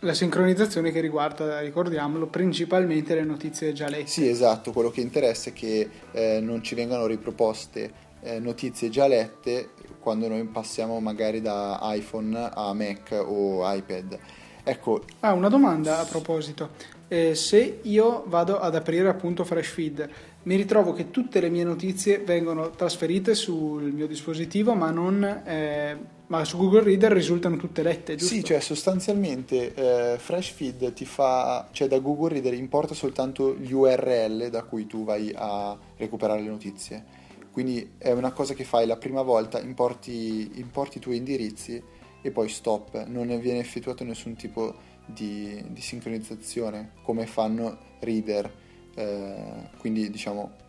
la 0.00 0.14
sincronizzazione 0.14 0.90
che 0.90 1.00
riguarda, 1.00 1.60
ricordiamolo, 1.60 2.26
principalmente 2.26 3.14
le 3.14 3.24
notizie 3.24 3.72
già 3.72 3.88
lette. 3.88 4.06
Sì, 4.06 4.28
esatto, 4.28 4.72
quello 4.72 4.90
che 4.90 5.00
interessa 5.00 5.50
è 5.50 5.52
che 5.52 5.88
eh, 6.12 6.40
non 6.40 6.62
ci 6.62 6.74
vengano 6.74 7.06
riproposte 7.06 8.04
eh, 8.20 8.38
notizie 8.38 8.88
già 8.90 9.06
lette 9.06 9.70
quando 10.00 10.28
noi 10.28 10.44
passiamo 10.44 11.00
magari 11.00 11.40
da 11.40 11.78
iPhone 11.82 12.50
a 12.52 12.74
Mac 12.74 13.10
o 13.26 13.62
iPad. 13.72 14.18
Ecco. 14.68 15.04
Ah, 15.20 15.32
una 15.32 15.48
domanda 15.48 16.00
a 16.00 16.04
proposito. 16.04 16.70
Eh, 17.06 17.36
se 17.36 17.78
io 17.82 18.24
vado 18.26 18.58
ad 18.58 18.74
aprire 18.74 19.08
appunto 19.08 19.44
Fresh 19.44 19.68
Feed, 19.68 20.10
mi 20.42 20.56
ritrovo 20.56 20.92
che 20.92 21.12
tutte 21.12 21.38
le 21.38 21.48
mie 21.50 21.62
notizie 21.62 22.18
vengono 22.18 22.70
trasferite 22.70 23.36
sul 23.36 23.92
mio 23.92 24.08
dispositivo, 24.08 24.74
ma, 24.74 24.90
non, 24.90 25.22
eh, 25.22 25.96
ma 26.26 26.44
su 26.44 26.56
Google 26.56 26.82
Reader 26.82 27.12
risultano 27.12 27.56
tutte 27.56 27.84
lette, 27.84 28.16
giusto? 28.16 28.34
Sì, 28.34 28.42
cioè 28.42 28.58
sostanzialmente 28.58 29.72
eh, 29.72 30.18
Fresh 30.18 30.50
Feed 30.50 30.92
ti 30.94 31.04
fa, 31.04 31.68
cioè 31.70 31.86
da 31.86 32.00
Google 32.00 32.30
Reader 32.30 32.54
importa 32.54 32.92
soltanto 32.92 33.54
gli 33.54 33.72
URL 33.72 34.48
da 34.50 34.64
cui 34.64 34.88
tu 34.88 35.04
vai 35.04 35.32
a 35.32 35.78
recuperare 35.96 36.40
le 36.42 36.48
notizie. 36.48 37.04
Quindi 37.52 37.92
è 37.98 38.10
una 38.10 38.32
cosa 38.32 38.52
che 38.52 38.64
fai 38.64 38.84
la 38.84 38.96
prima 38.96 39.22
volta, 39.22 39.60
importi, 39.60 40.58
importi 40.58 40.98
i 40.98 41.00
tuoi 41.00 41.18
indirizzi 41.18 41.80
e 42.26 42.30
poi 42.30 42.48
stop, 42.48 43.04
non 43.06 43.26
viene 43.40 43.60
effettuato 43.60 44.04
nessun 44.04 44.34
tipo 44.34 44.74
di, 45.06 45.64
di 45.68 45.80
sincronizzazione 45.80 46.92
come 47.02 47.26
fanno 47.26 47.78
Reader 48.00 48.64
eh, 48.96 49.68
quindi 49.78 50.10
diciamo 50.10 50.64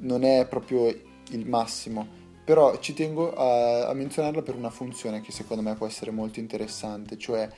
non 0.00 0.24
è 0.24 0.46
proprio 0.48 0.86
il 0.86 1.46
massimo, 1.46 2.06
però 2.44 2.78
ci 2.78 2.94
tengo 2.94 3.34
a, 3.34 3.88
a, 3.88 3.92
menzionarla 3.92 4.42
per 4.42 4.54
una 4.54 4.70
funzione 4.70 5.20
che 5.20 5.32
secondo 5.32 5.62
me 5.62 5.74
può 5.74 5.86
essere 5.86 6.10
molto 6.10 6.40
interessante, 6.40 7.18
cioè 7.18 7.48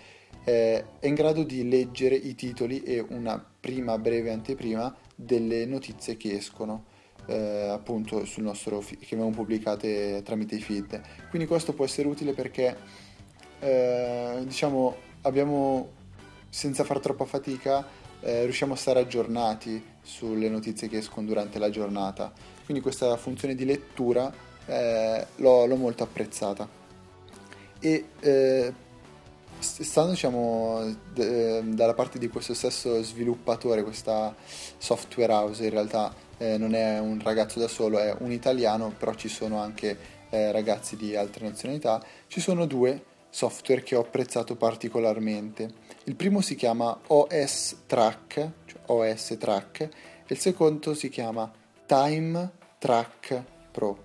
eh, 0.45 0.85
è 0.99 1.07
in 1.07 1.15
grado 1.15 1.45
di 1.45 1.69
leggere 1.69 2.17
i 2.17 2.35
titoli 2.35 2.83
e 2.83 2.99
una 2.99 3.45
prima 3.61 3.97
breve 3.99 4.33
anteprima 4.33 4.95
delle 5.15 5.67
notizie 5.67 6.17
che 6.17 6.35
escono. 6.35 6.87
Eh, 7.31 7.69
appunto 7.69 8.25
sul 8.25 8.43
nostro 8.43 8.81
che 8.81 9.07
vengono 9.11 9.31
pubblicate 9.31 10.21
tramite 10.25 10.57
i 10.57 10.61
feed 10.61 11.01
quindi 11.29 11.47
questo 11.47 11.75
può 11.75 11.85
essere 11.85 12.09
utile 12.09 12.33
perché 12.33 12.77
eh, 13.61 14.39
diciamo 14.43 14.97
abbiamo 15.21 15.91
senza 16.49 16.83
far 16.83 16.99
troppa 16.99 17.27
fatica 17.27 17.87
eh, 18.21 18.43
riusciamo 18.43 18.75
a 18.75 18.77
stare 18.77 19.01
aggiornati 19.01 19.83
sulle 20.03 20.49
notizie 20.49 20.89
che 20.89 20.99
escono 20.99 21.27
durante 21.27 21.59
la 21.59 21.71
giornata. 21.71 22.33
Quindi 22.65 22.83
questa 22.83 23.17
funzione 23.17 23.55
di 23.55 23.65
lettura 23.65 24.33
eh, 24.67 25.27
l'ho, 25.37 25.67
l'ho, 25.67 25.77
molto 25.77 26.03
apprezzata. 26.03 26.69
E 27.81 28.05
eh, 28.21 28.73
stando 29.59 30.11
diciamo, 30.11 30.95
d- 31.13 31.63
dalla 31.63 31.95
parte 31.95 32.19
di 32.19 32.29
questo 32.29 32.55
stesso 32.55 33.03
sviluppatore, 33.03 33.83
questa 33.83 34.35
software 34.79 35.33
house 35.33 35.65
in 35.65 35.71
realtà 35.71 36.15
eh, 36.41 36.57
non 36.57 36.75
è 36.75 36.99
un 36.99 37.21
ragazzo 37.23 37.59
da 37.61 37.69
solo, 37.69 37.99
è 37.99 38.17
un 38.21 38.33
italiano, 38.33 38.95
però 38.97 39.13
ci 39.13 39.29
sono 39.29 39.61
anche 39.61 39.97
eh, 40.31 40.51
ragazzi 40.53 40.97
di 40.97 41.15
altre 41.15 41.47
nazionalità, 41.47 42.03
ci 42.29 42.41
sono 42.41 42.65
due 42.65 43.05
software 43.29 43.83
che 43.83 43.95
ho 43.95 44.01
apprezzato 44.01 44.57
particolarmente. 44.57 45.71
Il 46.05 46.17
primo 46.17 46.41
si 46.41 46.55
chiama 46.55 46.99
OS 47.09 47.83
Track, 47.85 48.51
cioè 48.65 48.81
OS 48.87 49.37
Track, 49.39 49.81
e 49.83 49.91
il 50.29 50.39
secondo 50.39 50.95
si 50.95 51.11
chiama 51.11 51.51
Time 51.85 52.51
Track 52.79 53.43
Pro. 53.71 54.05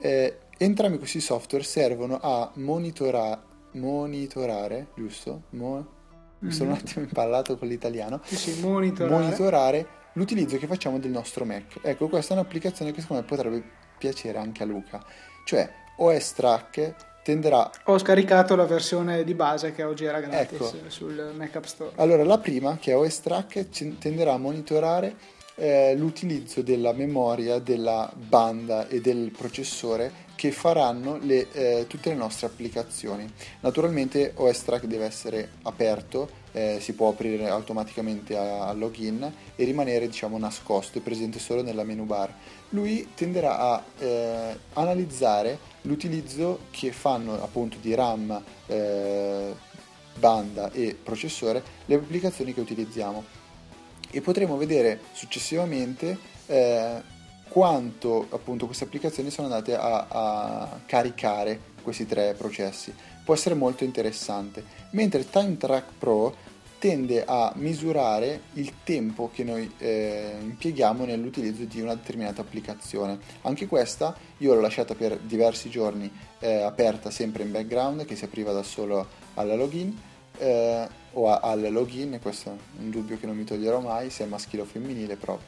Eh, 0.00 0.38
entrambi 0.58 0.98
questi 0.98 1.20
software 1.20 1.62
servono 1.62 2.18
a 2.20 2.50
monitora- 2.54 3.40
monitorare, 3.74 4.88
giusto? 4.96 5.42
Mo- 5.50 6.00
mi 6.40 6.50
sono 6.50 6.70
un 6.70 6.74
mm-hmm. 6.74 6.84
attimo 6.84 7.04
impallato 7.04 7.56
con 7.56 7.68
l'italiano. 7.68 8.20
Sì, 8.24 8.36
sì, 8.36 8.60
monitorare. 8.60 9.22
monitorare 9.22 10.00
l'utilizzo 10.14 10.56
che 10.56 10.66
facciamo 10.66 10.98
del 10.98 11.10
nostro 11.10 11.44
Mac. 11.44 11.78
Ecco, 11.82 12.08
questa 12.08 12.34
è 12.34 12.36
un'applicazione 12.36 12.92
che 12.92 13.00
secondo 13.00 13.22
me 13.22 13.28
potrebbe 13.28 13.62
piacere 13.98 14.38
anche 14.38 14.62
a 14.62 14.66
Luca. 14.66 15.04
Cioè, 15.44 15.70
OS 15.96 16.32
Track 16.32 16.94
tenderà... 17.22 17.70
Ho 17.84 17.98
scaricato 17.98 18.56
la 18.56 18.66
versione 18.66 19.24
di 19.24 19.34
base 19.34 19.72
che 19.72 19.84
oggi 19.84 20.04
era 20.04 20.20
gratis 20.20 20.52
ecco. 20.52 20.72
sul 20.88 21.32
Mac 21.36 21.54
App 21.56 21.64
Store. 21.64 21.92
Allora, 21.96 22.24
la 22.24 22.38
prima, 22.38 22.78
che 22.80 22.92
è 22.92 22.96
OS 22.96 23.20
Track, 23.20 23.98
tenderà 23.98 24.34
a 24.34 24.38
monitorare 24.38 25.14
eh, 25.54 25.94
l'utilizzo 25.96 26.62
della 26.62 26.92
memoria, 26.92 27.58
della 27.58 28.10
banda 28.14 28.88
e 28.88 29.00
del 29.00 29.30
processore 29.36 30.21
che 30.34 30.52
faranno 30.52 31.18
le, 31.20 31.50
eh, 31.52 31.86
tutte 31.86 32.10
le 32.10 32.16
nostre 32.16 32.46
applicazioni. 32.46 33.30
Naturalmente 33.60 34.32
OS 34.36 34.64
Track 34.64 34.84
deve 34.86 35.04
essere 35.04 35.50
aperto, 35.62 36.40
eh, 36.52 36.78
si 36.80 36.92
può 36.94 37.10
aprire 37.10 37.48
automaticamente 37.48 38.36
al 38.36 38.78
login 38.78 39.32
e 39.54 39.64
rimanere 39.64 40.06
diciamo 40.06 40.38
nascosto 40.38 40.98
e 40.98 41.00
presente 41.00 41.38
solo 41.38 41.62
nella 41.62 41.84
menu 41.84 42.04
bar. 42.04 42.34
Lui 42.70 43.10
tenderà 43.14 43.58
a 43.58 43.84
eh, 43.98 44.58
analizzare 44.74 45.58
l'utilizzo 45.82 46.60
che 46.70 46.92
fanno 46.92 47.42
appunto 47.42 47.76
di 47.80 47.94
RAM, 47.94 48.42
eh, 48.66 49.54
banda 50.18 50.70
e 50.72 50.96
processore 51.00 51.62
le 51.86 51.94
applicazioni 51.94 52.52
che 52.52 52.60
utilizziamo 52.60 53.24
e 54.10 54.20
potremo 54.20 54.56
vedere 54.56 55.00
successivamente 55.12 56.18
eh, 56.46 57.02
quanto 57.52 58.28
appunto 58.30 58.64
queste 58.64 58.84
applicazioni 58.84 59.30
sono 59.30 59.46
andate 59.46 59.76
a, 59.76 60.06
a, 60.08 60.80
caricare 60.86 61.60
questi 61.82 62.06
tre 62.06 62.32
processi. 62.32 62.94
Può 63.22 63.34
essere 63.34 63.54
molto 63.54 63.84
interessante. 63.84 64.64
Mentre 64.92 65.28
Time 65.28 65.58
Track 65.58 65.92
Pro 65.98 66.34
tende 66.78 67.22
a 67.26 67.52
misurare 67.56 68.44
il 68.54 68.72
tempo 68.84 69.30
che 69.30 69.44
noi 69.44 69.70
eh, 69.76 70.34
impieghiamo 70.40 71.04
nell'utilizzo 71.04 71.64
di 71.64 71.82
una 71.82 71.94
determinata 71.94 72.40
applicazione. 72.40 73.18
Anche 73.42 73.66
questa 73.66 74.16
io 74.38 74.54
l'ho 74.54 74.60
lasciata 74.60 74.94
per 74.94 75.18
diversi 75.18 75.68
giorni 75.68 76.10
eh, 76.38 76.62
aperta 76.62 77.10
sempre 77.10 77.42
in 77.42 77.52
background 77.52 78.06
che 78.06 78.16
si 78.16 78.24
apriva 78.24 78.52
da 78.52 78.62
solo 78.62 79.06
alla 79.34 79.56
login 79.56 79.94
eh, 80.38 80.88
o 81.12 81.28
a, 81.28 81.40
al 81.40 81.70
login, 81.70 82.18
questo 82.22 82.48
è 82.48 82.80
un 82.80 82.88
dubbio 82.88 83.18
che 83.18 83.26
non 83.26 83.36
mi 83.36 83.44
toglierò 83.44 83.80
mai 83.80 84.08
se 84.08 84.24
è 84.24 84.26
maschile 84.26 84.62
o 84.62 84.64
femminile, 84.64 85.16
però 85.16 85.38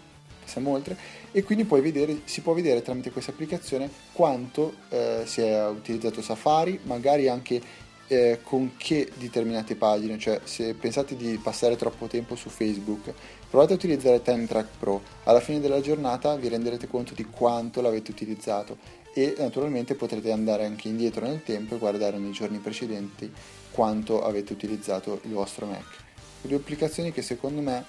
passiamo 0.45 0.71
oltre 0.71 0.97
e 1.33 1.43
quindi 1.43 1.65
vedere, 1.65 2.21
si 2.25 2.41
può 2.41 2.53
vedere 2.53 2.83
tramite 2.83 3.11
questa 3.11 3.33
applicazione 3.33 3.91
quanto 4.13 4.75
eh, 4.91 5.23
si 5.25 5.41
è 5.41 5.67
utilizzato 5.67 6.23
Safari, 6.23 6.79
magari 6.85 7.29
anche 7.29 7.61
eh, 8.07 8.41
con 8.43 8.77
che 8.77 9.11
determinate 9.15 9.77
pagine, 9.77 10.19
cioè 10.19 10.41
se 10.45 10.75
pensate 10.75 11.17
di 11.17 11.39
passare 11.43 11.77
troppo 11.77 12.07
tempo 12.07 12.37
su 12.37 12.49
Facebook, 12.49 13.13
provate 13.49 13.73
a 13.73 13.77
utilizzare 13.77 14.23
Time 14.23 14.47
Track 14.47 14.69
Pro, 14.79 15.03
alla 15.25 15.41
fine 15.41 15.61
della 15.61 15.81
giornata 15.81 16.37
vi 16.37 16.49
renderete 16.49 16.87
conto 16.87 17.15
di 17.15 17.25
quanto 17.25 17.81
l'avete 17.81 18.11
utilizzato 18.11 18.77
e 19.15 19.35
naturalmente 19.39 19.95
potrete 19.95 20.33
andare 20.33 20.65
anche 20.67 20.89
indietro 20.89 21.25
nel 21.27 21.43
tempo 21.43 21.75
e 21.75 21.79
guardare 21.79 22.19
nei 22.19 22.33
giorni 22.33 22.59
precedenti 22.59 23.33
quanto 23.71 24.25
avete 24.25 24.53
utilizzato 24.53 25.21
il 25.25 25.33
vostro 25.33 25.67
Mac. 25.67 26.03
Due 26.43 26.57
applicazioni 26.57 27.13
che 27.13 27.23
secondo 27.23 27.61
me 27.61 27.85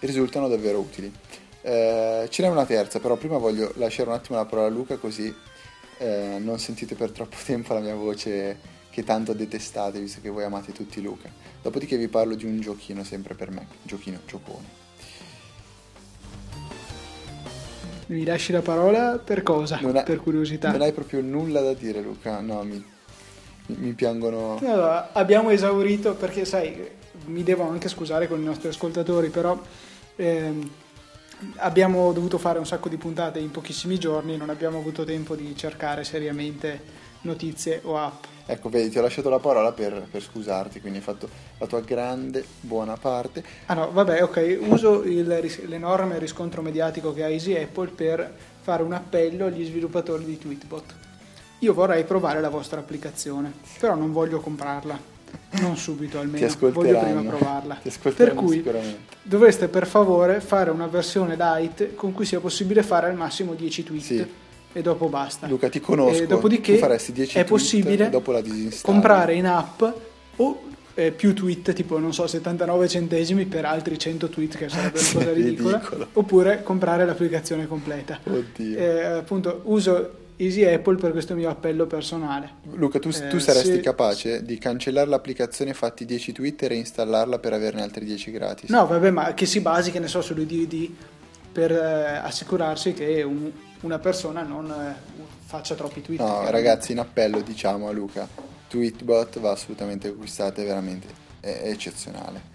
risultano 0.00 0.46
davvero 0.46 0.78
utili. 0.78 1.12
Eh, 1.66 2.28
ce 2.30 2.42
n'è 2.42 2.48
una 2.48 2.64
terza, 2.64 3.00
però 3.00 3.16
prima 3.16 3.38
voglio 3.38 3.72
lasciare 3.74 4.08
un 4.08 4.14
attimo 4.14 4.38
la 4.38 4.44
parola 4.44 4.68
a 4.68 4.70
Luca 4.70 4.98
così 4.98 5.34
eh, 5.98 6.36
non 6.40 6.60
sentite 6.60 6.94
per 6.94 7.10
troppo 7.10 7.34
tempo 7.44 7.74
la 7.74 7.80
mia 7.80 7.96
voce 7.96 8.56
che 8.88 9.02
tanto 9.02 9.32
detestate 9.32 9.98
visto 9.98 10.20
che 10.22 10.28
voi 10.28 10.44
amate 10.44 10.70
tutti 10.70 11.02
Luca. 11.02 11.28
Dopodiché 11.60 11.96
vi 11.96 12.06
parlo 12.06 12.36
di 12.36 12.44
un 12.44 12.60
giochino 12.60 13.02
sempre 13.02 13.34
per 13.34 13.50
me, 13.50 13.66
giochino, 13.82 14.20
giocone. 14.28 14.84
Mi 18.06 18.24
lasci 18.24 18.52
la 18.52 18.62
parola 18.62 19.18
per 19.18 19.42
cosa? 19.42 19.80
Non 19.80 20.00
per 20.06 20.20
curiosità. 20.20 20.70
Non 20.70 20.82
hai 20.82 20.92
proprio 20.92 21.20
nulla 21.20 21.62
da 21.62 21.74
dire 21.74 22.00
Luca, 22.00 22.38
no, 22.38 22.62
mi, 22.62 22.80
mi 23.66 23.92
piangono... 23.94 24.58
Allora, 24.58 25.12
abbiamo 25.12 25.50
esaurito 25.50 26.14
perché 26.14 26.44
sai, 26.44 26.88
mi 27.24 27.42
devo 27.42 27.68
anche 27.68 27.88
scusare 27.88 28.28
con 28.28 28.40
i 28.40 28.44
nostri 28.44 28.68
ascoltatori, 28.68 29.30
però... 29.30 29.60
Ehm, 30.14 30.84
abbiamo 31.56 32.12
dovuto 32.12 32.38
fare 32.38 32.58
un 32.58 32.66
sacco 32.66 32.88
di 32.88 32.96
puntate 32.96 33.38
in 33.38 33.50
pochissimi 33.50 33.98
giorni, 33.98 34.36
non 34.36 34.50
abbiamo 34.50 34.78
avuto 34.78 35.04
tempo 35.04 35.34
di 35.34 35.54
cercare 35.56 36.04
seriamente 36.04 37.04
notizie 37.22 37.80
o 37.84 37.98
app. 37.98 38.24
Ecco, 38.46 38.68
vedi, 38.68 38.90
ti 38.90 38.98
ho 38.98 39.02
lasciato 39.02 39.28
la 39.28 39.40
parola 39.40 39.72
per, 39.72 40.06
per, 40.08 40.22
scusarti, 40.22 40.80
quindi 40.80 40.98
hai 40.98 41.04
fatto 41.04 41.28
la 41.58 41.66
tua 41.66 41.80
grande 41.80 42.44
buona 42.60 42.96
parte. 42.96 43.44
Ah 43.66 43.74
no, 43.74 43.90
vabbè, 43.90 44.22
ok, 44.22 44.58
uso 44.60 45.02
il, 45.02 45.26
l'enorme 45.66 46.18
riscontro 46.18 46.62
mediatico 46.62 47.12
che 47.12 47.24
ha 47.24 47.28
Easy 47.28 47.56
Apple 47.56 47.88
per 47.88 48.32
fare 48.60 48.84
un 48.84 48.92
appello 48.92 49.46
agli 49.46 49.64
sviluppatori 49.64 50.24
di 50.24 50.38
Tweetbot. 50.38 50.94
Io 51.60 51.74
vorrei 51.74 52.04
provare 52.04 52.40
la 52.40 52.48
vostra 52.48 52.78
applicazione, 52.78 53.52
però 53.80 53.96
non 53.96 54.12
voglio 54.12 54.40
comprarla. 54.40 55.15
Non 55.60 55.76
subito 55.76 56.18
almeno, 56.18 56.46
voglio 56.58 56.98
prima 56.98 57.22
provarla. 57.22 57.80
per 58.14 58.34
cui 58.34 58.64
dovreste 59.22 59.68
per 59.68 59.86
favore 59.86 60.40
fare 60.40 60.70
una 60.70 60.86
versione 60.86 61.36
light 61.36 61.94
con 61.94 62.12
cui 62.12 62.24
sia 62.24 62.40
possibile 62.40 62.82
fare 62.82 63.08
al 63.08 63.16
massimo 63.16 63.54
10 63.54 63.84
tweet. 63.84 64.02
Sì 64.02 64.26
e 64.76 64.82
dopo 64.82 65.08
basta. 65.08 65.46
Luca, 65.46 65.70
ti 65.70 65.80
conosco. 65.80 66.22
E 66.22 66.26
dopodiché 66.26 66.76
faresti 66.76 67.12
10 67.12 67.38
è 67.38 67.44
possibile 67.44 68.10
comprare 68.82 69.32
in 69.32 69.46
app 69.46 69.82
o 70.36 70.60
eh, 70.92 71.12
più 71.12 71.34
tweet, 71.34 71.72
tipo 71.72 71.98
non 71.98 72.12
so, 72.12 72.26
79 72.26 72.86
centesimi 72.88 73.46
per 73.46 73.64
altri 73.64 73.98
100 73.98 74.28
tweet, 74.28 74.56
che 74.56 74.68
sarebbe 74.68 74.98
una 74.98 75.12
cosa 75.12 75.32
ridicola, 75.32 75.78
Ridicolo. 75.78 76.08
oppure 76.12 76.62
comprare 76.62 77.06
l'applicazione 77.06 77.66
completa. 77.66 78.18
Oddio. 78.22 78.78
Eh, 78.78 79.04
appunto, 79.04 79.60
uso 79.64 80.10
Easy 80.36 80.64
Apple 80.64 80.96
per 80.96 81.12
questo 81.12 81.34
mio 81.34 81.48
appello 81.48 81.86
personale. 81.86 82.50
Luca, 82.74 82.98
tu, 82.98 83.08
eh, 83.08 83.28
tu 83.28 83.38
saresti 83.38 83.72
se- 83.74 83.80
capace 83.80 84.44
di 84.44 84.58
cancellare 84.58 85.08
l'applicazione 85.08 85.72
fatti 85.72 86.04
10 86.04 86.32
tweet 86.32 86.62
e 86.62 86.68
reinstallarla 86.68 87.38
per 87.38 87.52
averne 87.54 87.82
altri 87.82 88.04
10 88.04 88.30
gratis? 88.30 88.68
No, 88.70 88.86
vabbè, 88.86 89.10
ma 89.10 89.32
che 89.34 89.46
si 89.46 89.60
basi, 89.60 89.90
che 89.90 89.98
ne 89.98 90.08
so, 90.08 90.20
sull'UDD 90.20 90.90
per 91.52 91.72
eh, 91.72 92.16
assicurarsi 92.22 92.92
che 92.92 93.22
un- 93.22 93.50
una 93.80 93.98
persona 93.98 94.42
non 94.42 94.70
eh, 94.70 94.94
faccia 95.44 95.74
troppi 95.74 96.02
tweet. 96.02 96.20
No, 96.20 96.50
ragazzi, 96.50 96.92
in 96.92 96.98
appello 96.98 97.40
diciamo 97.40 97.88
a 97.88 97.92
Luca, 97.92 98.28
Tweetbot 98.68 99.38
va 99.40 99.52
assolutamente 99.52 100.12
veramente 100.64 101.06
è, 101.40 101.62
è 101.62 101.68
eccezionale. 101.70 102.54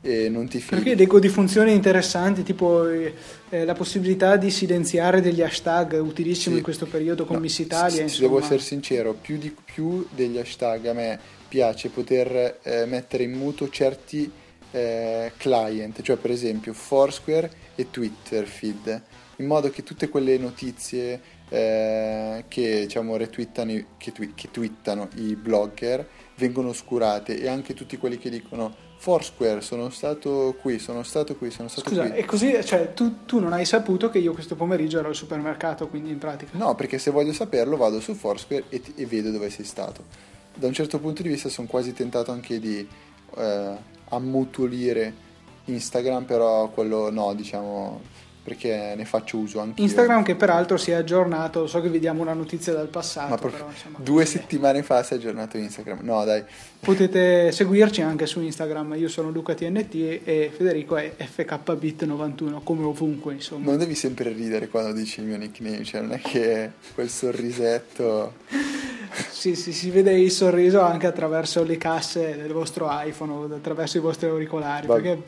E 0.00 0.28
non 0.28 0.46
ti 0.48 0.60
fidi. 0.60 0.76
Perché 0.76 0.94
dico 0.94 1.18
di 1.18 1.28
funzioni 1.28 1.72
interessanti, 1.72 2.42
tipo 2.44 2.88
eh, 2.88 3.12
eh, 3.50 3.64
la 3.64 3.74
possibilità 3.74 4.36
di 4.36 4.50
silenziare 4.50 5.20
degli 5.20 5.42
hashtag, 5.42 6.00
utilissimo 6.00 6.52
Sì. 6.52 6.58
in 6.58 6.62
questo 6.64 6.86
periodo 6.86 7.24
con 7.24 7.36
No, 7.36 7.42
Miss 7.42 7.58
Italia. 7.58 8.06
se- 8.06 8.20
devo 8.20 8.38
essere 8.38 8.60
sincero, 8.60 9.14
più, 9.14 9.38
di- 9.38 9.54
più 9.64 10.06
degli 10.14 10.38
hashtag 10.38 10.86
a 10.86 10.92
me 10.92 11.18
piace 11.48 11.88
poter 11.88 12.58
eh, 12.62 12.84
mettere 12.86 13.24
in 13.24 13.32
muto 13.32 13.68
certi 13.70 14.30
eh, 14.70 15.32
client, 15.36 16.02
cioè 16.02 16.16
per 16.16 16.30
esempio 16.30 16.72
Foursquare 16.74 17.50
e 17.74 17.90
Twitter 17.90 18.46
feed, 18.46 19.02
in 19.36 19.46
modo 19.46 19.70
che 19.70 19.82
tutte 19.82 20.08
quelle 20.08 20.36
notizie 20.38 21.20
eh, 21.48 22.44
che 22.48 22.80
diciamo 22.82 23.16
retweetano, 23.16 23.72
i- 23.72 23.86
che, 23.96 24.12
twi- 24.12 24.32
che 24.34 24.48
twittano 24.52 25.08
i 25.16 25.34
blogger 25.34 26.06
vengono 26.36 26.68
oscurate 26.68 27.40
e 27.40 27.48
anche 27.48 27.72
tutti 27.74 27.96
quelli 27.96 28.18
che 28.18 28.28
dicono 28.30 28.86
Foursquare 29.00 29.60
sono 29.60 29.90
stato 29.90 30.56
qui, 30.60 30.78
sono 30.80 31.04
stato 31.04 31.36
qui, 31.36 31.50
sono 31.50 31.68
stato 31.68 31.88
Scusa, 31.88 32.08
qui. 32.08 32.18
e 32.18 32.24
così 32.24 32.64
cioè, 32.64 32.92
tu, 32.94 33.24
tu 33.24 33.38
non 33.38 33.52
hai 33.52 33.64
saputo 33.64 34.10
che 34.10 34.18
io 34.18 34.32
questo 34.32 34.56
pomeriggio 34.56 34.98
ero 34.98 35.08
al 35.08 35.14
supermercato, 35.14 35.86
quindi 35.86 36.10
in 36.10 36.18
pratica. 36.18 36.58
No, 36.58 36.74
perché 36.74 36.98
se 36.98 37.10
voglio 37.12 37.32
saperlo 37.32 37.76
vado 37.76 38.00
su 38.00 38.14
Foursquare 38.14 38.64
e, 38.68 38.80
ti- 38.80 38.94
e 38.96 39.06
vedo 39.06 39.30
dove 39.30 39.50
sei 39.50 39.64
stato. 39.64 40.02
Da 40.52 40.66
un 40.66 40.72
certo 40.72 40.98
punto 40.98 41.22
di 41.22 41.28
vista 41.28 41.48
sono 41.48 41.68
quasi 41.68 41.92
tentato 41.92 42.32
anche 42.32 42.58
di 42.58 42.86
eh, 43.36 43.76
ammutolire 44.08 45.14
Instagram, 45.66 46.24
però 46.24 46.68
quello 46.70 47.10
no, 47.10 47.32
diciamo, 47.34 48.00
perché 48.48 48.94
ne 48.96 49.04
faccio 49.04 49.36
uso 49.36 49.60
anche 49.60 49.82
Instagram 49.82 50.22
che 50.22 50.34
peraltro 50.34 50.78
si 50.78 50.90
è 50.90 50.94
aggiornato, 50.94 51.66
so 51.66 51.82
che 51.82 51.90
vediamo 51.90 52.22
una 52.22 52.32
notizia 52.32 52.72
dal 52.72 52.88
passato, 52.88 53.28
Ma 53.28 53.36
proprio 53.36 53.60
però, 53.60 53.70
insomma, 53.70 53.98
due 54.00 54.24
sì. 54.24 54.38
settimane 54.38 54.82
fa 54.82 55.02
si 55.02 55.12
è 55.12 55.16
aggiornato 55.16 55.58
Instagram. 55.58 55.98
No, 56.00 56.24
dai. 56.24 56.42
Potete 56.80 57.52
seguirci 57.52 58.00
anche 58.00 58.24
su 58.24 58.40
Instagram, 58.40 58.94
io 58.96 59.08
sono 59.08 59.28
Luca 59.28 59.54
TNT 59.54 60.20
e 60.24 60.50
Federico 60.56 60.96
è 60.96 61.12
FKBit91, 61.18 62.62
come 62.62 62.84
ovunque 62.84 63.34
insomma. 63.34 63.66
Non 63.66 63.76
devi 63.76 63.94
sempre 63.94 64.32
ridere 64.32 64.68
quando 64.68 64.92
dici 64.92 65.20
il 65.20 65.26
mio 65.26 65.36
nickname, 65.36 65.84
cioè 65.84 66.00
non 66.00 66.12
è 66.12 66.20
che 66.20 66.70
quel 66.94 67.10
sorrisetto... 67.10 68.32
Sì, 69.30 69.54
sì, 69.54 69.72
si 69.72 69.90
vede 69.90 70.12
il 70.12 70.30
sorriso 70.30 70.80
anche 70.80 71.06
attraverso 71.06 71.64
le 71.64 71.78
casse 71.78 72.36
del 72.36 72.52
vostro 72.52 72.88
iPhone 72.90 73.32
o 73.32 73.44
attraverso 73.44 73.96
i 73.96 74.00
vostri 74.00 74.28
auricolari, 74.28 74.86
Va- 74.86 74.94
perché 74.94 75.22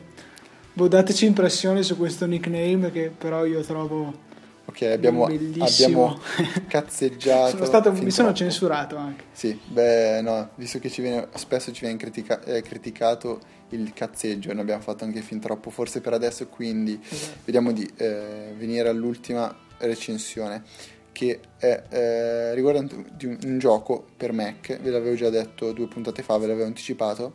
boh, 0.81 0.87
dateci 0.87 1.25
impressioni 1.25 1.83
su 1.83 1.95
questo 1.95 2.25
nickname 2.25 2.91
che 2.91 3.11
però 3.15 3.45
io 3.45 3.61
trovo 3.61 4.29
Ok, 4.63 4.83
abbiamo, 4.83 5.25
abbiamo 5.25 6.17
cazzeggiato. 6.67 7.49
sono 7.49 7.65
stato, 7.65 7.91
mi 7.91 8.09
sono 8.09 8.27
troppo. 8.29 8.33
censurato 8.35 8.95
anche. 8.95 9.25
Sì, 9.33 9.59
beh, 9.67 10.21
no, 10.21 10.51
visto 10.55 10.79
che 10.79 10.89
ci 10.89 11.01
viene, 11.01 11.27
spesso 11.35 11.73
ci 11.73 11.81
viene 11.81 11.97
critica- 11.97 12.41
eh, 12.43 12.61
criticato 12.61 13.41
il 13.69 13.91
cazzeggio, 13.93 14.53
ne 14.53 14.61
abbiamo 14.61 14.81
fatto 14.81 15.03
anche 15.03 15.19
fin 15.21 15.41
troppo, 15.41 15.71
forse 15.71 15.99
per 15.99 16.13
adesso, 16.13 16.47
quindi 16.47 16.97
Esatto. 17.03 17.39
vediamo 17.43 17.73
di 17.73 17.89
eh, 17.97 18.53
venire 18.57 18.87
all'ultima 18.87 19.53
recensione, 19.79 20.63
che 21.11 21.39
è 21.57 21.83
eh, 21.89 22.53
riguardante 22.53 22.95
un, 23.25 23.37
un 23.43 23.57
gioco 23.59 24.05
per 24.15 24.31
Mac, 24.31 24.79
ve 24.79 24.89
l'avevo 24.89 25.15
già 25.15 25.29
detto 25.29 25.73
due 25.73 25.87
puntate 25.87 26.23
fa, 26.23 26.37
ve 26.37 26.47
l'avevo 26.47 26.67
anticipato, 26.67 27.33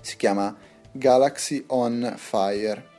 si 0.00 0.16
chiama 0.16 0.56
Galaxy 0.92 1.64
on 1.68 2.14
Fire. 2.16 2.90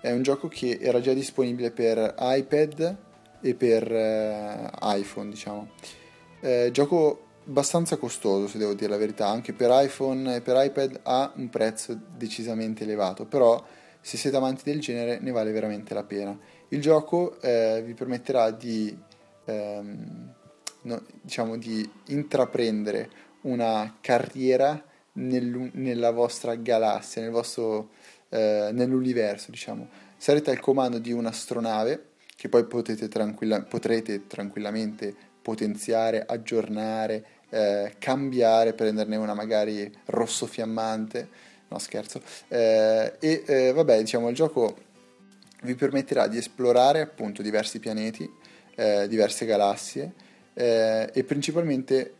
È 0.00 0.10
un 0.10 0.22
gioco 0.22 0.48
che 0.48 0.78
era 0.80 1.00
già 1.00 1.12
disponibile 1.12 1.70
per 1.70 2.14
iPad 2.18 2.96
e 3.40 3.54
per 3.54 3.92
eh, 3.92 4.70
iPhone, 4.80 5.30
diciamo. 5.30 5.70
Eh, 6.40 6.70
gioco 6.72 7.26
abbastanza 7.46 7.96
costoso, 7.96 8.46
se 8.46 8.58
devo 8.58 8.74
dire 8.74 8.90
la 8.90 8.96
verità, 8.96 9.26
anche 9.26 9.52
per 9.52 9.70
iPhone 9.72 10.36
e 10.36 10.40
per 10.40 10.64
iPad 10.64 11.00
ha 11.02 11.32
un 11.36 11.48
prezzo 11.48 11.98
decisamente 12.16 12.84
elevato, 12.84 13.26
però 13.26 13.64
se 14.00 14.16
siete 14.16 14.36
amanti 14.36 14.62
del 14.64 14.80
genere 14.80 15.18
ne 15.20 15.30
vale 15.30 15.52
veramente 15.52 15.94
la 15.94 16.04
pena. 16.04 16.36
Il 16.68 16.80
gioco 16.80 17.40
eh, 17.40 17.82
vi 17.84 17.94
permetterà 17.94 18.50
di, 18.50 18.96
ehm, 19.44 20.34
no, 20.82 21.02
diciamo, 21.20 21.56
di 21.56 21.88
intraprendere 22.06 23.10
una 23.42 23.98
carriera 24.00 24.82
nell'u- 25.14 25.70
nella 25.74 26.10
vostra 26.10 26.54
galassia, 26.54 27.22
nel 27.22 27.30
vostro, 27.30 27.90
eh, 28.28 28.70
nell'universo, 28.72 29.50
diciamo. 29.50 29.88
Sarete 30.16 30.50
al 30.50 30.60
comando 30.60 30.98
di 30.98 31.12
un'astronave 31.12 32.10
che 32.36 32.48
poi 32.48 32.66
tranquilla- 33.08 33.62
potrete 33.62 34.26
tranquillamente 34.26 35.14
potenziare, 35.42 36.24
aggiornare, 36.26 37.24
eh, 37.50 37.94
cambiare, 37.98 38.72
prenderne 38.72 39.16
una 39.16 39.34
magari 39.34 39.92
rosso 40.06 40.46
fiammante, 40.46 41.28
no 41.68 41.78
scherzo, 41.78 42.20
Eh, 42.48 43.16
e 43.18 43.42
eh, 43.46 43.72
vabbè 43.72 43.98
diciamo 43.98 44.28
il 44.28 44.34
gioco 44.34 44.76
vi 45.62 45.74
permetterà 45.74 46.26
di 46.26 46.38
esplorare 46.38 47.00
appunto 47.00 47.42
diversi 47.42 47.78
pianeti, 47.78 48.28
eh, 48.74 49.06
diverse 49.08 49.44
galassie 49.46 50.12
eh, 50.54 51.10
e 51.12 51.24
principalmente 51.24 52.14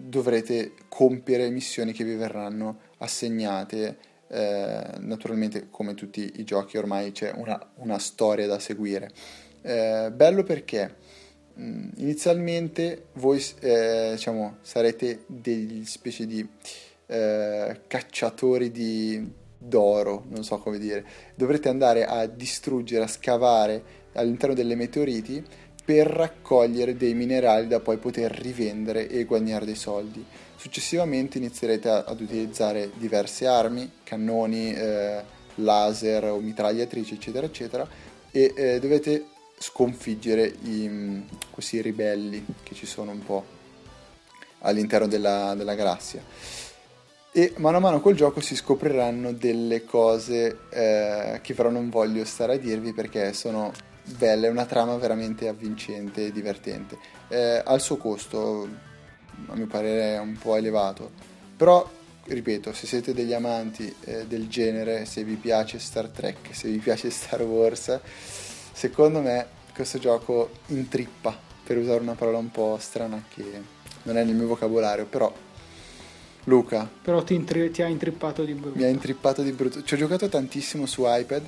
dovrete 0.00 0.74
compiere 0.88 1.50
missioni 1.50 1.92
che 1.92 2.04
vi 2.04 2.14
verranno 2.14 2.78
assegnate. 2.98 3.98
eh, 4.28 4.84
naturalmente, 4.98 5.68
come 5.70 5.94
tutti 5.94 6.34
i 6.36 6.44
giochi, 6.44 6.76
ormai 6.76 7.12
c'è 7.12 7.32
una, 7.34 7.58
una 7.76 7.98
storia 7.98 8.46
da 8.46 8.58
seguire. 8.58 9.10
Eh, 9.62 10.10
bello 10.14 10.44
perché 10.44 10.94
mh, 11.54 11.88
inizialmente 11.96 13.06
voi 13.14 13.42
eh, 13.60 14.10
diciamo, 14.12 14.58
sarete 14.60 15.24
degli 15.26 15.84
specie 15.84 16.26
di 16.26 16.46
eh, 17.06 17.80
cacciatori 17.86 18.70
di 18.70 19.32
d'oro, 19.58 20.24
non 20.28 20.44
so 20.44 20.58
come 20.58 20.78
dire. 20.78 21.04
Dovrete 21.34 21.68
andare 21.68 22.04
a 22.04 22.26
distruggere, 22.26 23.04
a 23.04 23.08
scavare 23.08 23.96
all'interno 24.12 24.54
delle 24.54 24.74
meteoriti 24.74 25.42
per 25.88 26.06
raccogliere 26.06 26.98
dei 26.98 27.14
minerali 27.14 27.66
da 27.66 27.80
poi 27.80 27.96
poter 27.96 28.30
rivendere 28.30 29.08
e 29.08 29.24
guadagnare 29.24 29.64
dei 29.64 29.74
soldi. 29.74 30.22
Successivamente 30.54 31.38
inizierete 31.38 31.88
ad 31.88 32.20
utilizzare 32.20 32.90
diverse 32.96 33.46
armi, 33.46 33.90
cannoni, 34.04 34.74
eh, 34.74 35.22
laser 35.54 36.24
o 36.24 36.40
mitragliatrici, 36.40 37.14
eccetera, 37.14 37.46
eccetera, 37.46 37.88
e 38.30 38.52
eh, 38.54 38.78
dovete 38.80 39.28
sconfiggere 39.58 40.54
i, 40.64 40.86
mh, 40.86 41.26
questi 41.52 41.80
ribelli 41.80 42.44
che 42.62 42.74
ci 42.74 42.84
sono 42.84 43.12
un 43.12 43.24
po' 43.24 43.46
all'interno 44.58 45.06
della, 45.06 45.54
della 45.56 45.74
galassia. 45.74 46.22
E 47.32 47.54
mano 47.56 47.78
a 47.78 47.80
mano 47.80 48.02
col 48.02 48.14
gioco 48.14 48.40
si 48.40 48.54
scopriranno 48.54 49.32
delle 49.32 49.86
cose 49.86 50.58
eh, 50.68 51.40
che 51.42 51.54
però 51.54 51.70
non 51.70 51.88
voglio 51.88 52.26
stare 52.26 52.56
a 52.56 52.58
dirvi 52.58 52.92
perché 52.92 53.32
sono 53.32 53.72
belle, 54.16 54.46
è 54.46 54.50
una 54.50 54.64
trama 54.66 54.96
veramente 54.96 55.48
avvincente 55.48 56.26
e 56.26 56.32
divertente. 56.32 56.98
Eh, 57.28 57.62
al 57.64 57.80
suo 57.80 57.96
costo, 57.96 58.68
a 59.46 59.54
mio 59.54 59.66
parere, 59.66 60.14
è 60.14 60.18
un 60.18 60.36
po' 60.38 60.56
elevato, 60.56 61.10
però 61.56 61.88
ripeto, 62.24 62.72
se 62.72 62.86
siete 62.86 63.14
degli 63.14 63.32
amanti 63.32 63.92
eh, 64.04 64.26
del 64.26 64.48
genere, 64.48 65.04
se 65.06 65.24
vi 65.24 65.34
piace 65.36 65.78
Star 65.78 66.08
Trek, 66.08 66.54
se 66.54 66.68
vi 66.68 66.78
piace 66.78 67.10
Star 67.10 67.42
Wars, 67.42 67.98
secondo 68.72 69.20
me 69.20 69.46
questo 69.74 69.98
gioco 69.98 70.50
intrippa, 70.66 71.36
per 71.64 71.76
usare 71.78 72.00
una 72.00 72.14
parola 72.14 72.38
un 72.38 72.50
po' 72.50 72.76
strana 72.80 73.22
che 73.32 73.44
non 74.04 74.16
è 74.16 74.24
nel 74.24 74.34
mio 74.34 74.46
vocabolario, 74.46 75.04
però 75.06 75.32
Luca, 76.44 76.88
Però 77.02 77.22
ti, 77.22 77.34
intri- 77.34 77.70
ti 77.70 77.82
ha 77.82 77.86
intrippato 77.86 78.42
di 78.42 78.54
brutto. 78.54 78.78
mi 78.78 78.84
ha 78.84 78.88
intrippato 78.88 79.42
di 79.42 79.52
brutto. 79.52 79.82
Ci 79.82 79.94
ho 79.94 79.96
giocato 79.98 80.28
tantissimo 80.28 80.86
su 80.86 81.02
iPad 81.04 81.42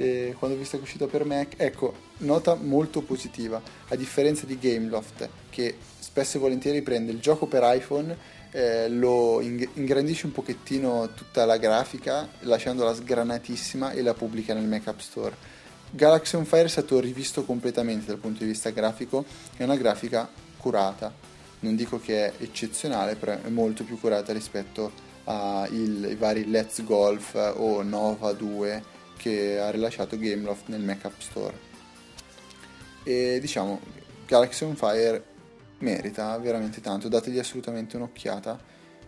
e 0.00 0.34
quando 0.38 0.56
ho 0.56 0.58
visto 0.58 0.76
che 0.76 0.82
è 0.82 0.86
uscito 0.86 1.06
per 1.08 1.26
Mac, 1.26 1.54
ecco, 1.58 1.92
nota 2.18 2.54
molto 2.54 3.02
positiva, 3.02 3.60
a 3.88 3.96
differenza 3.96 4.46
di 4.46 4.58
Gameloft 4.58 5.28
che 5.50 5.76
spesso 5.98 6.38
e 6.38 6.40
volentieri 6.40 6.80
prende 6.80 7.12
il 7.12 7.20
gioco 7.20 7.44
per 7.44 7.62
iPhone, 7.64 8.16
eh, 8.50 8.88
lo 8.88 9.42
ing- 9.42 9.68
ingrandisce 9.74 10.24
un 10.24 10.32
pochettino 10.32 11.10
tutta 11.14 11.44
la 11.44 11.58
grafica, 11.58 12.26
lasciandola 12.40 12.94
sgranatissima 12.94 13.92
e 13.92 14.00
la 14.00 14.14
pubblica 14.14 14.54
nel 14.54 14.64
Mac 14.64 14.86
App 14.86 15.00
Store. 15.00 15.36
Galaxy 15.90 16.36
on 16.36 16.46
Fire 16.46 16.64
è 16.64 16.68
stato 16.68 16.98
rivisto 16.98 17.44
completamente 17.44 18.06
dal 18.06 18.18
punto 18.18 18.42
di 18.42 18.48
vista 18.48 18.70
grafico, 18.70 19.26
è 19.54 19.64
una 19.64 19.76
grafica 19.76 20.26
curata. 20.56 21.12
Non 21.60 21.76
dico 21.76 22.00
che 22.00 22.24
è 22.24 22.32
eccezionale, 22.38 23.16
però 23.16 23.32
è 23.32 23.50
molto 23.50 23.84
più 23.84 24.00
curata 24.00 24.32
rispetto 24.32 25.08
ai 25.24 26.16
vari 26.18 26.48
Let's 26.48 26.82
Golf 26.84 27.34
o 27.34 27.82
Nova 27.82 28.32
2 28.32 28.98
che 29.20 29.58
ha 29.58 29.70
rilasciato 29.70 30.16
Gameloft 30.18 30.68
nel 30.68 30.80
Mac 30.80 31.04
App 31.04 31.20
Store. 31.20 31.54
E 33.02 33.38
diciamo, 33.38 33.78
Galaxy 34.26 34.64
on 34.64 34.76
Fire 34.76 35.22
merita 35.80 36.38
veramente 36.38 36.80
tanto, 36.80 37.08
dategli 37.08 37.38
assolutamente 37.38 37.96
un'occhiata, 37.96 38.58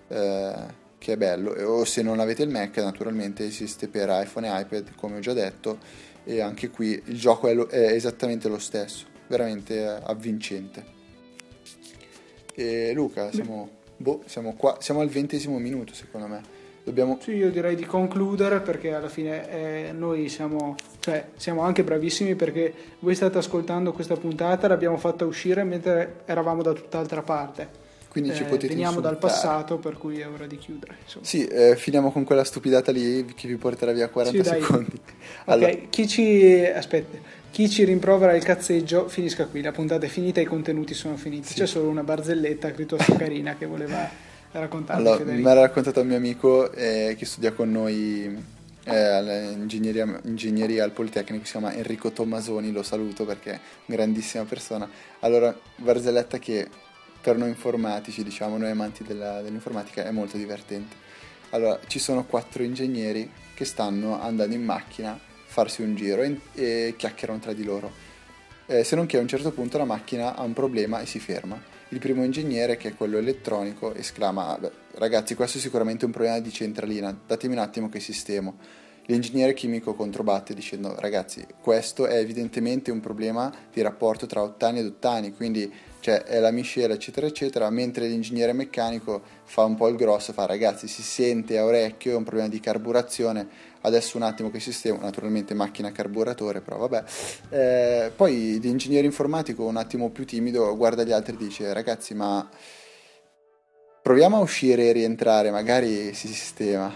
eh, 0.08 0.54
che 0.98 1.12
è 1.14 1.16
bello. 1.16 1.52
O 1.52 1.86
se 1.86 2.02
non 2.02 2.20
avete 2.20 2.42
il 2.42 2.50
Mac, 2.50 2.76
naturalmente 2.76 3.46
esiste 3.46 3.88
per 3.88 4.10
iPhone 4.10 4.48
e 4.48 4.60
iPad, 4.60 4.94
come 4.96 5.16
ho 5.16 5.20
già 5.20 5.32
detto, 5.32 5.78
e 6.24 6.40
anche 6.42 6.68
qui 6.68 7.02
il 7.06 7.18
gioco 7.18 7.48
è, 7.48 7.54
lo, 7.54 7.66
è 7.68 7.92
esattamente 7.92 8.48
lo 8.48 8.58
stesso, 8.58 9.06
veramente 9.28 9.82
avvincente. 9.82 11.00
E 12.54 12.92
Luca, 12.92 13.32
siamo, 13.32 13.78
boh, 13.96 14.24
siamo, 14.26 14.52
qua, 14.56 14.76
siamo 14.78 15.00
al 15.00 15.08
ventesimo 15.08 15.58
minuto 15.58 15.94
secondo 15.94 16.26
me. 16.26 16.60
Dobbiamo... 16.84 17.18
Sì, 17.22 17.32
io 17.32 17.50
direi 17.50 17.76
di 17.76 17.84
concludere 17.84 18.60
perché 18.60 18.92
alla 18.92 19.08
fine 19.08 19.48
eh, 19.88 19.92
noi 19.92 20.28
siamo, 20.28 20.74
cioè, 20.98 21.26
siamo 21.36 21.62
anche 21.62 21.84
bravissimi 21.84 22.34
perché 22.34 22.72
voi 23.00 23.14
state 23.14 23.38
ascoltando 23.38 23.92
questa 23.92 24.16
puntata, 24.16 24.66
l'abbiamo 24.66 24.96
fatta 24.96 25.24
uscire 25.24 25.62
mentre 25.62 26.22
eravamo 26.24 26.62
da 26.62 26.72
tutt'altra 26.72 27.22
parte. 27.22 27.80
Quindi 28.08 28.34
ci 28.34 28.42
Eh, 28.42 28.46
potete 28.46 28.68
veniamo 28.68 29.00
dal 29.00 29.14
insultare. 29.14 29.32
passato, 29.40 29.78
per 29.78 29.96
cui 29.96 30.18
è 30.20 30.28
ora 30.28 30.46
di 30.46 30.58
chiudere. 30.58 30.96
insomma. 31.02 31.24
Sì, 31.24 31.46
eh, 31.46 31.76
finiamo 31.76 32.12
con 32.12 32.24
quella 32.24 32.44
stupidata 32.44 32.92
lì 32.92 33.24
che 33.34 33.48
vi 33.48 33.56
porterà 33.56 33.92
via 33.92 34.08
40 34.10 34.42
Sì, 34.42 34.48
secondi. 34.50 34.90
Ok, 34.92 35.12
Allora, 35.46 35.70
chi 35.88 36.06
ci 36.06 36.62
aspetta, 36.66 37.16
chi 37.50 37.70
ci 37.70 37.84
rimprovera 37.84 38.34
il 38.34 38.42
cazzeggio 38.44 39.08
finisca 39.08 39.46
qui, 39.46 39.62
la 39.62 39.72
puntata 39.72 40.04
è 40.04 40.08
finita, 40.10 40.40
i 40.40 40.44
contenuti 40.44 40.92
sono 40.92 41.16
finiti. 41.16 41.46
Sì. 41.48 41.54
C'è 41.54 41.66
solo 41.66 41.88
una 41.88 42.02
barzelletta 42.02 42.68
piuttosto 42.70 43.14
carina 43.16 43.54
che 43.56 43.64
voleva 43.64 44.06
raccontarvi 44.60 45.02
allora, 45.02 45.18
Federico. 45.18 45.48
me 45.48 45.54
l'ha 45.54 45.60
raccontato 45.60 46.00
un 46.00 46.06
mio 46.06 46.16
amico 46.16 46.70
eh, 46.72 47.14
che 47.18 47.24
studia 47.24 47.52
con 47.52 47.70
noi 47.70 48.44
eh, 48.84 48.96
all'ingegneria 48.96 50.20
ingegneria 50.24 50.84
al 50.84 50.92
Politecnico, 50.92 51.44
si 51.44 51.52
chiama 51.52 51.72
Enrico 51.72 52.10
Tommasoni, 52.10 52.72
lo 52.72 52.82
saluto 52.82 53.24
perché 53.24 53.52
è 53.52 53.60
grandissima 53.86 54.44
persona. 54.44 54.88
Allora, 55.20 55.56
barzelletta 55.76 56.38
che 56.38 56.68
per 57.20 57.36
noi 57.36 57.48
informatici, 57.50 58.24
diciamo, 58.24 58.58
noi 58.58 58.70
amanti 58.70 59.04
della- 59.04 59.40
dell'informatica, 59.40 60.04
è 60.04 60.10
molto 60.10 60.36
divertente. 60.36 60.96
Allora, 61.50 61.78
ci 61.86 61.98
sono 61.98 62.24
quattro 62.24 62.62
ingegneri 62.62 63.30
che 63.54 63.64
stanno 63.64 64.20
andando 64.20 64.54
in 64.54 64.64
macchina 64.64 65.12
a 65.12 65.18
farsi 65.46 65.82
un 65.82 65.94
giro 65.94 66.22
e, 66.22 66.40
e 66.54 66.94
chiacchierano 66.96 67.38
tra 67.38 67.52
di 67.52 67.62
loro. 67.62 67.92
Eh, 68.66 68.84
se 68.84 68.96
non 68.96 69.06
che 69.06 69.18
a 69.18 69.20
un 69.20 69.28
certo 69.28 69.52
punto 69.52 69.78
la 69.78 69.84
macchina 69.84 70.34
ha 70.34 70.42
un 70.42 70.52
problema 70.52 71.00
e 71.00 71.06
si 71.06 71.20
ferma. 71.20 71.60
Il 71.92 71.98
primo 71.98 72.24
ingegnere, 72.24 72.78
che 72.78 72.88
è 72.88 72.94
quello 72.94 73.18
elettronico, 73.18 73.92
esclama: 73.92 74.48
"Ah, 74.48 74.58
beh, 74.58 74.70
Ragazzi, 74.94 75.34
questo 75.34 75.58
è 75.58 75.60
sicuramente 75.60 76.06
un 76.06 76.10
problema 76.10 76.38
di 76.38 76.50
centralina, 76.50 77.14
datemi 77.26 77.52
un 77.52 77.60
attimo 77.60 77.90
che 77.90 78.00
sistemo. 78.00 78.56
L'ingegnere 79.06 79.52
chimico 79.52 79.92
controbatte 79.92 80.54
dicendo: 80.54 80.98
Ragazzi, 80.98 81.46
questo 81.60 82.06
è 82.06 82.16
evidentemente 82.16 82.90
un 82.90 83.00
problema 83.00 83.52
di 83.70 83.82
rapporto 83.82 84.24
tra 84.24 84.40
ottani 84.42 84.78
ed 84.78 84.86
ottani, 84.86 85.34
quindi 85.34 85.70
cioè, 86.02 86.24
è 86.24 86.40
la 86.40 86.50
miscela, 86.50 86.94
eccetera, 86.94 87.28
eccetera. 87.28 87.70
Mentre 87.70 88.08
l'ingegnere 88.08 88.52
meccanico 88.52 89.22
fa 89.44 89.62
un 89.62 89.76
po' 89.76 89.86
il 89.86 89.94
grosso, 89.94 90.32
fa: 90.32 90.46
Ragazzi, 90.46 90.88
si 90.88 91.00
sente 91.00 91.56
a 91.58 91.64
orecchio, 91.64 92.12
è 92.12 92.16
un 92.16 92.24
problema 92.24 92.48
di 92.48 92.58
carburazione. 92.58 93.46
Adesso 93.82 94.16
un 94.16 94.24
attimo 94.24 94.50
che 94.50 94.58
sistemo, 94.58 94.98
naturalmente 95.00 95.54
macchina 95.54 95.92
carburatore, 95.92 96.60
però 96.60 96.76
vabbè. 96.78 97.04
Eh, 97.50 98.12
poi 98.16 98.58
l'ingegnere 98.60 99.06
informatico, 99.06 99.64
un 99.64 99.76
attimo 99.76 100.10
più 100.10 100.26
timido, 100.26 100.76
guarda 100.76 101.04
gli 101.04 101.12
altri 101.12 101.34
e 101.34 101.36
dice: 101.36 101.72
Ragazzi, 101.72 102.14
ma 102.14 102.48
proviamo 104.02 104.38
a 104.38 104.40
uscire 104.40 104.88
e 104.88 104.92
rientrare, 104.92 105.52
magari 105.52 106.12
si 106.14 106.26
sistema. 106.26 106.92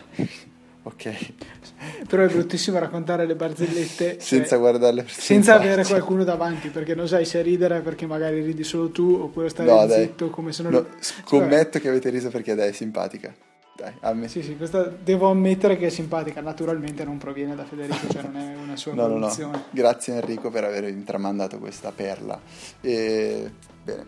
Ok, 0.87 1.33
Però 2.09 2.23
è 2.23 2.29
bruttissimo 2.29 2.79
raccontare 2.79 3.27
le 3.27 3.35
barzellette 3.35 4.13
cioè, 4.19 4.21
senza 4.21 4.57
guardare 4.57 4.95
le 4.95 5.03
persone. 5.03 5.23
senza 5.23 5.55
faccia. 5.57 5.65
avere 5.67 5.85
qualcuno 5.85 6.25
davanti, 6.25 6.69
perché 6.69 6.95
non 6.95 7.09
sai 7.09 7.25
se 7.25 7.43
ridere 7.43 7.81
perché 7.81 8.07
magari 8.07 8.41
ridi 8.43 8.63
solo 8.65 8.91
tu 8.91 9.19
oppure 9.23 9.49
stare 9.49 9.69
No, 9.71 9.85
dai. 9.87 10.03
zitto 10.05 10.31
come 10.31 10.53
se 10.53 10.63
non... 10.63 10.73
No, 10.73 10.87
scommetto 11.01 11.79
che 11.81 11.89
avete 11.89 12.09
riso 12.11 12.31
perché 12.31 12.55
dai, 12.55 12.69
è 12.69 12.73
simpatica. 12.73 13.35
Dai. 13.77 14.29
Sì, 14.29 14.43
sì, 14.43 14.57
questa 14.57 14.85
devo 14.85 15.29
ammettere 15.29 15.77
che 15.77 15.87
è 15.87 15.91
simpatica, 15.91 16.41
naturalmente 16.41 17.05
non 17.05 17.19
proviene 17.19 17.55
da 17.55 17.65
Federico, 17.65 18.09
cioè 18.09 18.23
non 18.23 18.37
è 18.37 18.55
una 18.57 18.75
sua 18.75 18.95
No, 18.95 19.03
no, 19.03 19.09
no. 19.09 19.19
produzione. 19.19 19.65
Grazie 19.71 20.15
Enrico 20.15 20.49
per 20.51 20.65
aver 20.65 20.85
intramandato 20.85 21.59
questa 21.59 21.93
perla. 21.93 22.41
E 22.81 23.51
bene, 23.85 24.07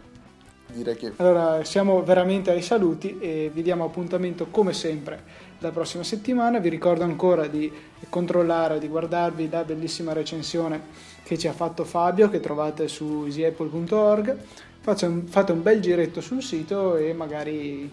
direi 0.73 0.97
che 0.97 1.13
Allora, 1.17 1.63
siamo 1.65 2.03
veramente 2.03 2.51
ai 2.51 2.63
saluti 2.63 3.19
e 3.19 3.51
vi 3.53 3.61
diamo 3.63 3.85
appuntamento 3.85 4.47
come 4.51 4.73
sempre 4.73 5.47
la 5.59 5.71
prossima 5.71 6.03
settimana. 6.03 6.59
Vi 6.59 6.69
ricordo 6.69 7.05
ancora 7.05 7.47
di 7.47 7.71
controllare, 8.09 8.79
di 8.79 8.89
guardarvi 8.89 9.49
la 9.49 9.65
bellissima 9.65 10.13
recensione 10.13 10.81
che 11.23 11.37
ci 11.37 11.49
ha 11.49 11.53
fatto 11.53 11.85
Fabio, 11.85 12.29
che 12.29 12.41
trovate 12.41 12.89
su 12.89 13.25
easyapple.org. 13.27 14.37
Fate 14.81 15.53
un 15.53 15.63
bel 15.63 15.81
giretto 15.81 16.21
sul 16.21 16.43
sito 16.43 16.97
e 16.97 17.13
magari, 17.13 17.91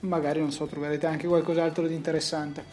magari, 0.00 0.40
non 0.40 0.50
so, 0.50 0.66
troverete 0.66 1.06
anche 1.06 1.28
qualcos'altro 1.28 1.86
di 1.86 1.94
interessante. 1.94 2.64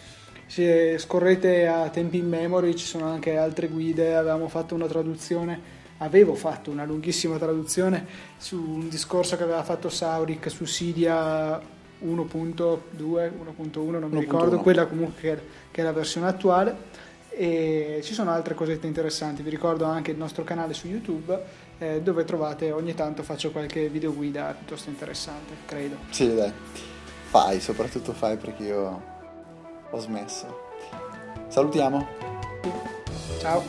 Se 0.48 0.98
scorrete 0.98 1.68
a 1.68 1.90
tempi 1.90 2.18
in 2.18 2.28
memory 2.28 2.74
ci 2.74 2.86
sono 2.86 3.06
anche 3.06 3.38
altre 3.38 3.68
guide, 3.68 4.16
avevamo 4.16 4.48
fatto 4.48 4.74
una 4.74 4.88
traduzione, 4.88 5.78
avevo 5.98 6.34
fatto 6.34 6.72
una 6.72 6.86
lunghissima 6.86 7.38
traduzione 7.38 8.04
su 8.38 8.56
un 8.56 8.90
discorso 8.90 9.38
che 9.38 9.44
aveva 9.44 9.64
fatto 9.64 9.90
Sauric 9.90 10.50
su 10.50 10.64
Cydia 10.64 11.62
1.2, 12.04 12.80
1.1, 12.98 14.00
non 14.00 14.10
mi 14.10 14.18
1.1. 14.18 14.20
ricordo, 14.20 14.60
quella 14.60 14.86
comunque 14.86 15.22
che, 15.22 15.40
che 15.72 15.82
è 15.82 15.84
la 15.84 15.92
versione 15.92 16.28
attuale 16.28 17.08
e 17.30 18.02
ci 18.04 18.14
sono 18.14 18.32
altre 18.32 18.54
cosette 18.54 18.88
interessanti, 18.88 19.42
vi 19.42 19.50
ricordo 19.50 19.86
anche 19.86 20.12
il 20.12 20.18
nostro 20.18 20.44
canale 20.44 20.74
su 20.74 20.88
YouTube 20.88 21.68
eh, 21.78 22.02
dove 22.02 22.26
trovate 22.26 22.72
ogni 22.72 22.94
tanto 22.94 23.24
faccio 23.24 23.52
qualche 23.52 23.88
video 23.88 24.14
guida 24.14 24.54
piuttosto 24.58 24.90
interessante, 24.90 25.54
credo. 25.66 25.96
Sì, 26.10 26.34
dai. 26.36 26.52
Fai, 27.30 27.62
soprattutto 27.62 28.12
fai 28.12 28.38
perché 28.38 28.64
io 28.64 29.02
ho 29.90 30.00
smesso. 30.00 30.68
Salutiamo. 31.48 32.08
Ciao! 33.40 33.64